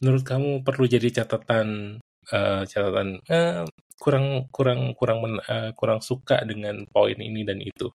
menurut 0.03 0.23
kamu 0.27 0.67
perlu 0.67 0.87
jadi 0.87 1.23
catatan 1.23 1.99
uh, 2.31 2.63
catatan 2.67 3.23
uh, 3.27 3.67
kurang 3.99 4.47
kurang 4.55 4.95
kurang 4.95 5.19
men, 5.23 5.35
uh, 5.47 5.71
kurang 5.75 6.03
suka 6.03 6.43
dengan 6.43 6.83
poin 6.91 7.19
ini 7.19 7.47
dan 7.47 7.63
itu? 7.63 7.91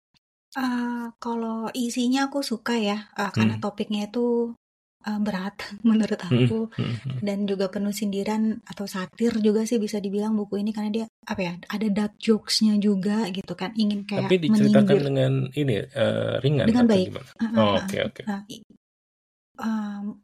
Uh, 0.58 1.14
kalau 1.22 1.70
isinya 1.78 2.26
aku 2.26 2.42
suka 2.42 2.74
ya, 2.74 3.06
uh, 3.14 3.30
karena 3.30 3.62
hmm. 3.62 3.64
topiknya 3.64 4.10
itu, 4.10 4.58
uh, 5.06 5.20
berat 5.22 5.54
menurut 5.88 6.18
hmm, 6.18 6.30
aku, 6.30 6.60
hmm, 6.74 6.96
hmm. 7.06 7.18
dan 7.22 7.46
juga 7.46 7.70
penuh 7.70 7.94
sindiran 7.94 8.58
atau 8.66 8.90
satir 8.90 9.38
juga 9.46 9.62
sih 9.70 9.78
bisa 9.78 10.02
dibilang 10.02 10.34
buku 10.34 10.58
ini 10.58 10.74
karena 10.74 10.90
dia, 10.90 11.06
apa 11.30 11.42
ya, 11.46 11.54
ada 11.70 11.88
dark 11.94 12.18
jokes-nya 12.18 12.82
juga 12.82 13.30
gitu 13.30 13.54
kan, 13.54 13.78
ingin 13.78 14.10
kayak 14.10 14.26
Tapi 14.26 14.36
diceritakan 14.42 14.90
menyindir 14.90 15.02
dengan 15.06 15.34
ini, 15.54 15.76
uh, 15.86 16.42
ringan 16.42 16.66
Dengan 16.66 16.86
baik. 16.90 17.08
gimana? 17.14 17.30
Oh, 17.54 17.74
oke 17.78 17.98
oke. 18.10 18.22
Nah, 18.26 18.42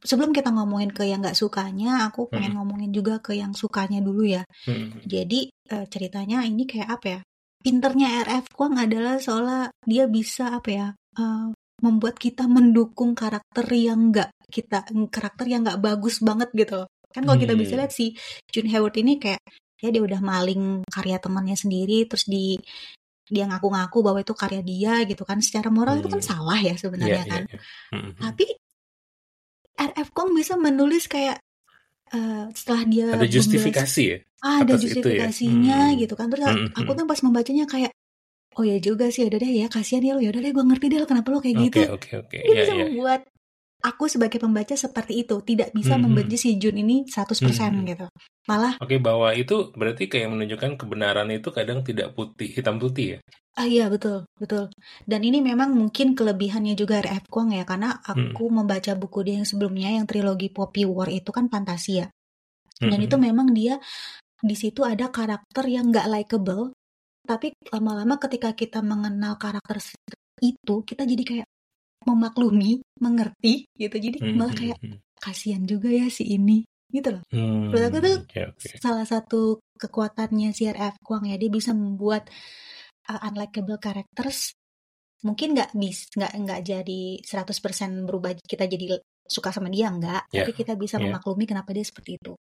sebelum 0.02 0.32
kita 0.32 0.50
ngomongin 0.50 0.90
ke 0.90 1.06
yang 1.06 1.22
nggak 1.22 1.38
sukanya, 1.38 2.08
aku 2.08 2.32
pengen 2.32 2.56
Hmm. 2.56 2.66
ngomongin 2.66 2.90
juga 2.90 3.20
ke 3.22 3.36
yang 3.38 3.54
sukanya 3.54 4.02
dulu 4.02 4.26
ya. 4.26 4.42
Hmm. 4.66 4.96
Jadi, 5.06 5.54
uh, 5.70 5.86
ceritanya 5.86 6.42
ini 6.48 6.66
kayak 6.66 6.90
apa 6.90 7.08
ya 7.08 7.22
pinternya 7.66 8.22
RF 8.30 8.54
Kwang 8.54 8.78
adalah 8.78 9.18
seolah 9.18 9.74
dia 9.82 10.06
bisa 10.06 10.54
apa 10.54 10.70
ya 10.70 10.88
uh, 11.18 11.50
membuat 11.82 12.22
kita 12.22 12.46
mendukung 12.46 13.18
karakter 13.18 13.66
yang 13.74 14.14
enggak 14.14 14.30
kita 14.54 14.86
karakter 15.10 15.50
yang 15.50 15.66
nggak 15.66 15.82
bagus 15.82 16.22
banget 16.22 16.54
gitu 16.54 16.86
kan 17.10 17.26
kalau 17.26 17.42
kita 17.42 17.58
bisa 17.58 17.74
hmm. 17.74 17.80
lihat 17.82 17.92
si 17.92 18.14
Jun 18.54 18.70
Hayward 18.70 18.94
ini 19.02 19.18
kayak 19.18 19.42
ya 19.82 19.90
dia 19.90 20.04
udah 20.06 20.22
maling 20.22 20.86
karya 20.86 21.18
temannya 21.18 21.58
sendiri 21.58 22.06
terus 22.06 22.30
di 22.30 22.54
dia 23.26 23.50
ngaku-ngaku 23.50 23.98
bahwa 24.06 24.22
itu 24.22 24.38
karya 24.38 24.62
dia 24.62 25.02
gitu 25.10 25.26
kan 25.26 25.42
secara 25.42 25.74
moral 25.74 25.98
hmm. 25.98 26.02
itu 26.06 26.10
kan 26.14 26.22
hmm. 26.22 26.30
salah 26.30 26.60
ya 26.62 26.78
sebenarnya 26.78 27.26
yeah, 27.26 27.32
kan 27.34 27.44
yeah, 27.50 27.58
yeah. 27.58 27.98
Hmm, 27.98 28.12
tapi 28.22 28.46
RF 29.76 30.10
Kong 30.14 30.32
bisa 30.38 30.54
menulis 30.56 31.10
kayak 31.10 31.42
uh, 32.16 32.44
setelah 32.56 32.82
dia 32.88 33.06
ada 33.12 33.28
justifikasi 33.28 34.04
ya 34.08 34.18
ah, 34.42 34.64
ada 34.64 34.80
ya? 34.80 34.82
justifikasinya 34.82 35.80
ya? 35.92 35.92
hmm. 35.92 36.00
gitu 36.00 36.14
kan 36.16 36.28
terus 36.32 36.48
hmm. 36.48 36.72
aku 36.80 36.92
tuh 36.96 37.06
pas 37.06 37.20
membacanya 37.20 37.66
kayak 37.68 37.92
oh 38.56 38.64
ya 38.64 38.80
juga 38.80 39.12
sih 39.12 39.28
udah 39.28 39.40
deh 39.40 39.52
ya 39.52 39.68
kasihan 39.68 40.04
ya 40.04 40.14
lo 40.16 40.22
ya 40.24 40.32
udah 40.32 40.42
deh 40.42 40.52
gue 40.56 40.66
ngerti 40.66 40.86
deh 40.88 40.98
kenapa 41.04 41.28
lo 41.28 41.40
kayak 41.44 41.56
gitu 41.70 41.80
oke 41.92 41.94
oke 42.00 42.10
oke 42.24 42.38
dia 42.40 42.48
yeah, 42.48 42.64
bisa 42.64 42.74
yeah. 42.74 42.84
membuat 42.88 43.22
aku 43.86 44.10
sebagai 44.10 44.42
pembaca 44.42 44.74
seperti 44.74 45.22
itu 45.22 45.38
tidak 45.46 45.70
bisa 45.70 45.94
hmm. 45.94 46.10
membenci 46.10 46.36
si 46.42 46.50
Jun 46.58 46.82
ini 46.82 47.06
100% 47.06 47.38
hmm. 47.38 47.86
gitu 47.94 48.08
malah 48.50 48.82
oke 48.82 48.90
okay, 48.90 48.98
bahwa 48.98 49.30
itu 49.38 49.70
berarti 49.78 50.10
kayak 50.10 50.34
menunjukkan 50.34 50.82
kebenaran 50.82 51.30
itu 51.30 51.54
kadang 51.54 51.86
tidak 51.86 52.18
putih 52.18 52.50
hitam 52.50 52.82
putih 52.82 53.18
ya 53.18 53.20
Ah 53.56 53.64
iya 53.64 53.88
betul 53.88 54.28
betul 54.36 54.68
dan 55.08 55.24
ini 55.24 55.40
memang 55.40 55.72
mungkin 55.72 56.12
kelebihannya 56.12 56.76
juga 56.76 57.00
RF 57.00 57.32
Kwang 57.32 57.56
ya 57.56 57.64
karena 57.64 58.04
aku 58.04 58.52
hmm. 58.52 58.56
membaca 58.60 58.92
buku 59.00 59.24
dia 59.24 59.40
yang 59.40 59.48
sebelumnya 59.48 59.96
yang 59.96 60.04
trilogi 60.04 60.52
Poppy 60.52 60.84
War 60.84 61.08
itu 61.08 61.32
kan 61.32 61.48
fantasi 61.48 62.04
ya 62.04 62.12
dan 62.84 63.00
hmm. 63.00 63.08
itu 63.08 63.16
memang 63.16 63.56
dia 63.56 63.80
di 64.44 64.56
situ 64.60 64.84
ada 64.84 65.08
karakter 65.08 65.72
yang 65.72 65.88
nggak 65.88 66.12
likable 66.12 66.76
tapi 67.24 67.56
lama-lama 67.72 68.20
ketika 68.20 68.52
kita 68.52 68.84
mengenal 68.84 69.40
karakter 69.40 69.80
itu 70.44 70.76
kita 70.84 71.08
jadi 71.08 71.24
kayak 71.24 71.48
memaklumi 72.06 72.82
mengerti 73.02 73.66
gitu 73.76 73.96
jadi 73.98 74.18
hmm, 74.22 74.36
malah 74.38 74.54
hmm, 74.54 74.62
kayak 74.62 74.80
hmm. 74.82 74.98
kasihan 75.20 75.64
juga 75.66 75.90
ya 75.92 76.08
si 76.08 76.24
ini 76.26 76.64
gitu 76.94 77.18
loh 77.18 77.24
hmm, 77.34 77.74
menurut 77.74 77.86
aku 77.90 77.98
tuh 78.00 78.18
okay, 78.24 78.46
okay. 78.50 78.78
salah 78.80 79.04
satu 79.04 79.60
kekuatannya 79.76 80.54
si 80.56 80.70
RF 80.70 81.02
Kwang 81.02 81.28
ya 81.28 81.36
dia 81.36 81.52
bisa 81.52 81.76
membuat 81.76 82.30
uh, 83.10 83.20
unlikable 83.28 83.82
characters 83.82 84.56
mungkin 85.26 85.58
nggak 85.58 85.74
bis 85.74 86.08
nggak 86.14 86.32
nggak 86.46 86.60
jadi 86.62 87.04
100% 87.26 88.06
berubah 88.06 88.38
kita 88.46 88.70
jadi 88.70 89.02
suka 89.26 89.50
sama 89.50 89.74
dia 89.74 89.90
nggak 89.90 90.30
yeah. 90.30 90.46
tapi 90.46 90.52
kita 90.54 90.78
bisa 90.78 91.02
yeah. 91.02 91.10
memaklumi 91.10 91.50
kenapa 91.50 91.74
dia 91.74 91.82
seperti 91.82 92.22
itu 92.22 92.38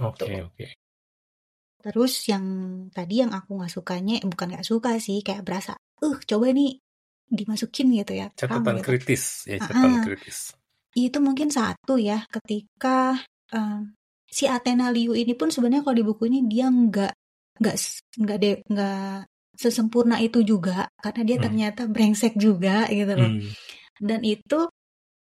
oke 0.00 0.16
okay, 0.24 0.40
oke 0.40 0.56
okay. 0.56 0.72
Terus 1.86 2.26
yang 2.26 2.44
tadi 2.90 3.22
yang 3.22 3.30
aku 3.30 3.62
nggak 3.62 3.70
sukanya, 3.70 4.18
eh, 4.18 4.26
bukan 4.26 4.58
nggak 4.58 4.66
suka 4.66 4.98
sih, 4.98 5.22
kayak 5.22 5.46
berasa, 5.46 5.78
uh 6.02 6.18
coba 6.26 6.50
nih 6.50 6.82
dimasukin 7.26 7.90
gitu 7.92 8.12
ya. 8.14 8.26
Catatan 8.32 8.78
gitu. 8.80 8.86
kritis, 8.86 9.46
ya 9.50 9.58
catatan 9.60 9.92
uh, 10.00 10.04
kritis. 10.06 10.54
Itu 10.96 11.18
mungkin 11.20 11.52
satu 11.52 11.98
ya, 11.98 12.24
ketika 12.30 13.18
uh, 13.52 13.80
si 14.30 14.46
Athena 14.46 14.90
Liu 14.90 15.12
ini 15.12 15.34
pun 15.34 15.50
sebenarnya 15.50 15.84
kalau 15.86 15.96
di 15.96 16.04
buku 16.06 16.22
ini 16.30 16.46
dia 16.46 16.70
nggak 16.70 17.12
nggak 17.56 17.76
nggak 18.20 18.38
deh 18.38 18.54
nggak 18.68 19.16
sesempurna 19.56 20.20
itu 20.20 20.44
juga 20.44 20.84
karena 21.00 21.22
dia 21.24 21.36
hmm. 21.40 21.44
ternyata 21.48 21.82
brengsek 21.88 22.36
juga 22.36 22.86
gitu 22.92 23.12
loh. 23.16 23.32
Hmm. 23.32 23.50
Dan 23.96 24.20
itu 24.22 24.68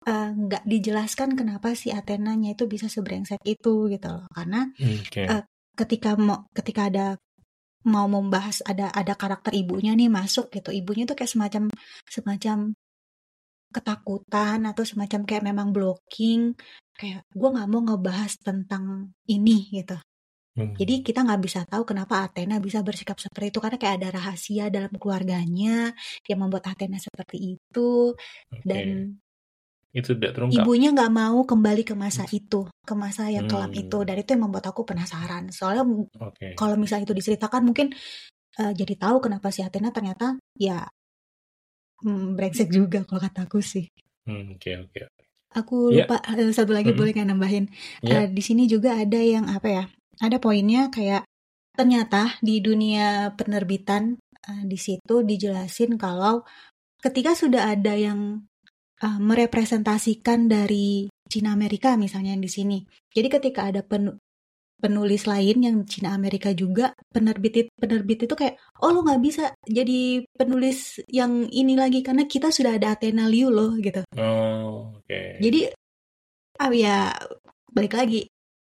nggak 0.10 0.64
uh, 0.64 0.68
dijelaskan 0.70 1.36
kenapa 1.36 1.76
si 1.76 1.92
Athenanya 1.92 2.56
itu 2.56 2.66
bisa 2.72 2.88
sebrengsek 2.88 3.44
itu 3.44 3.92
gitu 3.92 4.08
loh 4.08 4.26
karena 4.32 4.72
hmm, 4.80 4.98
okay. 5.06 5.28
uh, 5.28 5.44
ketika 5.76 6.16
mau 6.16 6.48
ketika 6.56 6.88
ada 6.88 7.06
mau 7.88 8.08
membahas 8.12 8.60
ada 8.68 8.92
ada 8.92 9.16
karakter 9.16 9.56
ibunya 9.56 9.96
nih 9.96 10.12
masuk 10.12 10.52
gitu 10.52 10.74
ibunya 10.76 11.08
tuh 11.08 11.16
kayak 11.16 11.32
semacam 11.32 11.64
semacam 12.10 12.58
ketakutan 13.70 14.60
atau 14.66 14.84
semacam 14.84 15.22
kayak 15.24 15.44
memang 15.46 15.70
blocking 15.70 16.58
kayak 16.98 17.24
gue 17.32 17.50
nggak 17.54 17.70
mau 17.70 17.82
ngebahas 17.86 18.34
tentang 18.42 19.14
ini 19.30 19.70
gitu 19.72 19.96
hmm. 20.58 20.76
jadi 20.76 20.94
kita 21.06 21.24
nggak 21.24 21.42
bisa 21.46 21.64
tahu 21.70 21.86
kenapa 21.86 22.28
Athena 22.28 22.58
bisa 22.60 22.82
bersikap 22.84 23.22
seperti 23.22 23.54
itu 23.54 23.60
karena 23.62 23.78
kayak 23.78 23.96
ada 24.04 24.10
rahasia 24.20 24.68
dalam 24.74 24.92
keluarganya 24.98 25.94
yang 26.28 26.40
membuat 26.42 26.74
Athena 26.74 26.98
seperti 27.00 27.56
itu 27.56 28.18
okay. 28.52 28.66
dan 28.66 28.88
itu 29.90 30.14
tidak 30.14 30.38
terungkap. 30.38 30.62
Ibunya 30.62 30.94
nggak 30.94 31.14
mau 31.14 31.42
kembali 31.42 31.82
ke 31.82 31.98
masa 31.98 32.30
itu, 32.30 32.70
ke 32.86 32.94
masa 32.94 33.26
yang 33.34 33.50
kelam 33.50 33.74
itu, 33.74 33.98
hmm. 33.98 34.06
dan 34.06 34.16
itu 34.22 34.30
yang 34.38 34.44
membuat 34.46 34.70
aku 34.70 34.86
penasaran. 34.86 35.50
Soalnya 35.50 35.84
okay. 36.22 36.54
kalau 36.54 36.78
misalnya 36.78 37.10
itu 37.10 37.18
diceritakan 37.18 37.66
mungkin 37.66 37.90
uh, 38.62 38.74
jadi 38.74 38.94
tahu 39.00 39.18
kenapa 39.18 39.50
si 39.50 39.66
Athena 39.66 39.90
ternyata 39.90 40.38
ya 40.54 40.86
hmm, 42.06 42.38
brengsek 42.38 42.70
juga 42.70 43.02
kalau 43.02 43.22
kataku 43.22 43.66
sih. 43.66 43.90
Hmm, 44.30 44.54
oke 44.54 44.70
oke. 44.86 45.00
aku 45.50 45.90
iya. 45.90 46.06
lupa 46.06 46.22
yeah. 46.38 46.54
satu 46.54 46.78
lagi 46.78 46.94
mm 46.94 46.94
-hmm. 46.94 47.00
boleh 47.02 47.12
nggak 47.18 47.30
nambahin? 47.34 47.66
Yeah. 48.06 48.26
Uh, 48.26 48.28
di 48.30 48.42
sini 48.46 48.70
juga 48.70 48.94
ada 48.94 49.18
yang 49.18 49.50
apa 49.50 49.68
ya? 49.68 49.84
Ada 50.22 50.38
poinnya 50.38 50.94
kayak 50.94 51.26
ternyata 51.74 52.38
di 52.46 52.62
dunia 52.62 53.34
penerbitan 53.34 54.22
uh, 54.46 54.64
di 54.70 54.78
situ 54.78 55.26
dijelasin 55.26 55.98
kalau 55.98 56.46
ketika 57.02 57.34
sudah 57.34 57.74
ada 57.74 57.98
yang 57.98 58.46
uh, 59.04 59.20
merepresentasikan 59.20 60.48
dari 60.48 61.08
Cina 61.30 61.54
Amerika 61.54 61.94
misalnya 61.96 62.34
yang 62.34 62.44
di 62.44 62.52
sini. 62.52 62.78
Jadi 63.14 63.28
ketika 63.30 63.70
ada 63.70 63.86
pen, 63.86 64.18
penulis 64.80 65.28
lain 65.28 65.58
yang 65.60 65.78
Cina 65.86 66.16
Amerika 66.16 66.56
juga 66.56 66.96
penerbit 67.12 67.70
penerbit 67.76 68.26
itu 68.26 68.34
kayak 68.34 68.56
oh 68.80 68.96
lo 68.96 69.04
nggak 69.04 69.22
bisa 69.22 69.52
jadi 69.68 70.24
penulis 70.34 71.04
yang 71.12 71.46
ini 71.52 71.76
lagi 71.76 72.00
karena 72.00 72.26
kita 72.26 72.50
sudah 72.50 72.80
ada 72.80 72.96
Athena 72.96 73.28
Liu 73.28 73.52
loh 73.52 73.76
gitu. 73.78 74.02
Oh, 74.16 74.96
oke. 74.96 75.06
Okay. 75.06 75.38
Jadi 75.44 75.60
ah 76.60 76.72
ya 76.72 77.14
balik 77.70 77.96
lagi 77.96 78.28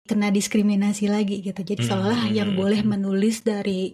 kena 0.09 0.33
diskriminasi 0.33 1.13
lagi 1.13 1.45
gitu. 1.45 1.61
Jadi 1.61 1.85
hmm, 1.85 1.91
seolah 1.93 2.21
hmm, 2.27 2.35
yang 2.35 2.51
hmm, 2.57 2.59
boleh 2.59 2.81
hmm. 2.81 2.91
menulis 2.97 3.45
dari 3.45 3.93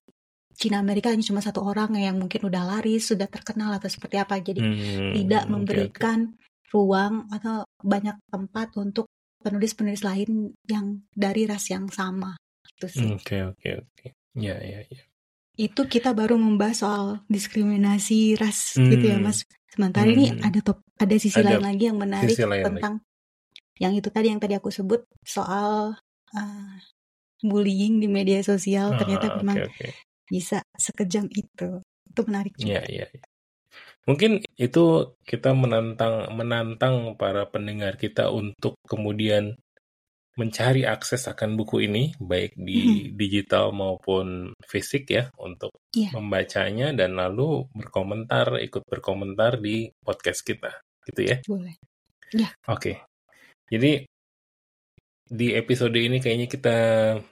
Cina 0.54 0.78
Amerika 0.78 1.10
hanya 1.10 1.26
cuma 1.26 1.42
satu 1.42 1.66
orang 1.66 1.98
yang 1.98 2.16
mungkin 2.16 2.46
udah 2.46 2.62
laris, 2.62 3.10
sudah 3.10 3.26
terkenal 3.26 3.74
atau 3.74 3.90
seperti 3.90 4.16
apa. 4.22 4.38
Jadi 4.38 4.62
hmm, 4.62 5.12
tidak 5.18 5.44
memberikan 5.50 6.30
okay. 6.30 6.70
ruang 6.70 7.26
atau 7.34 7.66
banyak 7.82 8.14
tempat 8.30 8.74
untuk 8.78 9.10
penulis-penulis 9.44 10.00
lain 10.06 10.56
yang 10.64 11.04
dari 11.12 11.44
ras 11.44 11.68
yang 11.68 11.90
sama 11.92 12.38
gitu 12.74 12.86
sih. 12.88 13.10
Oke 13.12 13.44
oke 13.44 13.68
oke. 13.84 14.06
Ya 14.38 14.56
ya 14.62 14.80
ya. 14.88 15.02
Itu 15.54 15.86
kita 15.86 16.16
baru 16.16 16.34
membahas 16.40 16.82
soal 16.82 17.04
diskriminasi 17.28 18.40
ras 18.40 18.80
hmm. 18.80 18.90
gitu 18.90 19.04
ya 19.12 19.18
Mas. 19.20 19.44
Sementara 19.68 20.08
hmm. 20.08 20.14
ini 20.16 20.24
ada 20.40 20.60
top 20.64 20.80
ada 20.96 21.14
sisi 21.18 21.38
ada 21.42 21.58
lain 21.58 21.64
lagi 21.66 21.84
yang 21.90 21.98
menarik 21.98 22.34
tentang 22.38 23.02
lagi. 23.02 23.82
yang 23.82 23.92
itu 23.98 24.08
tadi 24.08 24.30
yang 24.30 24.38
tadi 24.38 24.54
aku 24.54 24.70
sebut 24.70 25.02
soal 25.26 25.98
uh, 26.34 26.74
bullying 27.42 28.00
di 28.00 28.08
media 28.08 28.40
sosial 28.40 28.94
ah, 28.94 28.98
ternyata 28.98 29.36
memang 29.42 29.66
okay, 29.66 29.90
okay. 29.90 29.92
Bisa 30.28 30.64
sekejam 30.76 31.28
itu. 31.32 31.80
Itu 32.08 32.20
menarik 32.26 32.54
juga. 32.56 32.80
Iya 32.80 32.82
iya. 32.88 33.06
Ya. 33.10 33.22
Mungkin 34.04 34.44
itu 34.60 34.84
kita 35.24 35.56
menantang 35.56 36.28
menantang 36.36 37.16
para 37.16 37.48
pendengar 37.48 37.96
kita 37.96 38.28
untuk 38.28 38.76
kemudian 38.84 39.56
mencari 40.34 40.82
akses 40.82 41.30
akan 41.30 41.54
buku 41.54 41.86
ini 41.86 42.10
baik 42.18 42.58
di 42.58 42.80
hmm. 42.82 43.14
digital 43.14 43.70
maupun 43.70 44.50
fisik 44.66 45.06
ya 45.06 45.30
untuk 45.38 45.70
yeah. 45.94 46.10
membacanya 46.10 46.90
dan 46.90 47.14
lalu 47.14 47.70
berkomentar 47.70 48.58
ikut 48.58 48.82
berkomentar 48.82 49.62
di 49.62 49.94
podcast 50.02 50.42
kita 50.42 50.74
gitu 51.06 51.20
ya. 51.22 51.36
Boleh. 51.46 51.78
Ya. 52.34 52.50
Oke. 52.66 52.74
Okay. 52.76 52.96
Jadi 53.70 53.92
di 55.24 55.56
episode 55.56 55.96
ini 55.96 56.20
kayaknya 56.20 56.48
kita 56.52 56.76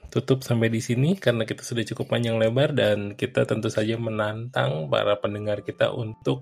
tutup 0.09 0.41
sampai 0.41 0.73
di 0.73 0.81
sini 0.81 1.13
karena 1.13 1.45
kita 1.45 1.61
sudah 1.61 1.85
cukup 1.85 2.17
panjang 2.17 2.41
lebar 2.41 2.73
dan 2.73 3.13
kita 3.13 3.45
tentu 3.45 3.69
saja 3.69 4.01
menantang 4.01 4.89
para 4.89 5.13
pendengar 5.21 5.61
kita 5.61 5.93
untuk 5.93 6.41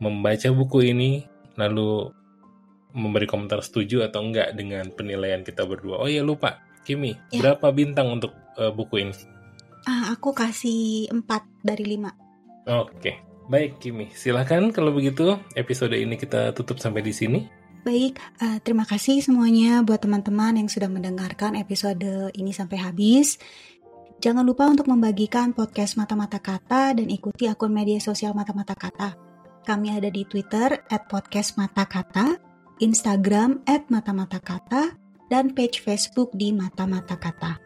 membaca 0.00 0.48
buku 0.48 0.88
ini 0.88 1.28
lalu 1.60 2.08
memberi 2.96 3.28
komentar 3.28 3.60
setuju 3.60 4.08
atau 4.08 4.24
enggak 4.24 4.56
dengan 4.56 4.88
penilaian 4.92 5.44
kita 5.44 5.64
berdua. 5.68 6.00
Oh 6.00 6.08
iya 6.08 6.24
lupa, 6.24 6.60
Kimi, 6.84 7.12
ya. 7.32 7.40
berapa 7.40 7.72
bintang 7.72 8.20
untuk 8.20 8.32
uh, 8.56 8.72
buku 8.72 9.04
ini? 9.04 9.14
Uh, 9.84 10.12
aku 10.16 10.32
kasih 10.36 11.08
4 11.12 11.24
dari 11.64 11.96
5. 11.96 12.68
Oke, 12.68 13.20
baik 13.48 13.80
Kimi. 13.80 14.12
Silahkan 14.12 14.68
kalau 14.72 14.92
begitu 14.92 15.40
episode 15.56 15.96
ini 15.96 16.16
kita 16.20 16.52
tutup 16.52 16.80
sampai 16.80 17.00
di 17.00 17.12
sini. 17.12 17.61
Baik, 17.82 18.22
uh, 18.38 18.62
terima 18.62 18.86
kasih 18.86 19.26
semuanya 19.26 19.82
buat 19.82 19.98
teman-teman 19.98 20.54
yang 20.54 20.70
sudah 20.70 20.86
mendengarkan 20.86 21.58
episode 21.58 22.30
ini 22.38 22.54
sampai 22.54 22.78
habis. 22.78 23.42
Jangan 24.22 24.46
lupa 24.46 24.70
untuk 24.70 24.86
membagikan 24.86 25.50
podcast 25.50 25.98
Mata-Mata 25.98 26.38
Kata 26.38 26.94
dan 26.94 27.10
ikuti 27.10 27.50
akun 27.50 27.74
media 27.74 27.98
sosial 27.98 28.38
Mata-Mata 28.38 28.78
Kata. 28.78 29.18
Kami 29.66 29.98
ada 29.98 30.06
di 30.14 30.22
Twitter 30.22 30.78
at 30.78 31.10
podcast 31.10 31.58
mata 31.58 31.82
kata, 31.82 32.38
Instagram 32.78 33.66
at 33.66 33.90
mata 33.90 34.14
mata 34.14 34.38
kata, 34.38 34.94
dan 35.26 35.50
page 35.50 35.82
Facebook 35.82 36.30
di 36.38 36.54
mata 36.54 36.86
mata 36.86 37.18
kata. 37.18 37.58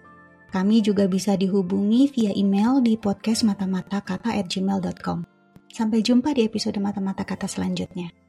Kami 0.49 0.81
juga 0.81 1.05
bisa 1.13 1.37
dihubungi 1.37 2.09
via 2.09 2.33
email 2.33 2.81
di 2.81 2.97
podcast 2.97 3.45
mata 3.45 3.69
mata 3.69 4.01
kata 4.01 4.33
at 4.33 4.49
gmail.com. 4.49 5.29
Sampai 5.69 6.01
jumpa 6.01 6.33
di 6.33 6.49
episode 6.49 6.81
mata 6.81 7.05
mata 7.05 7.21
kata 7.29 7.45
selanjutnya. 7.45 8.26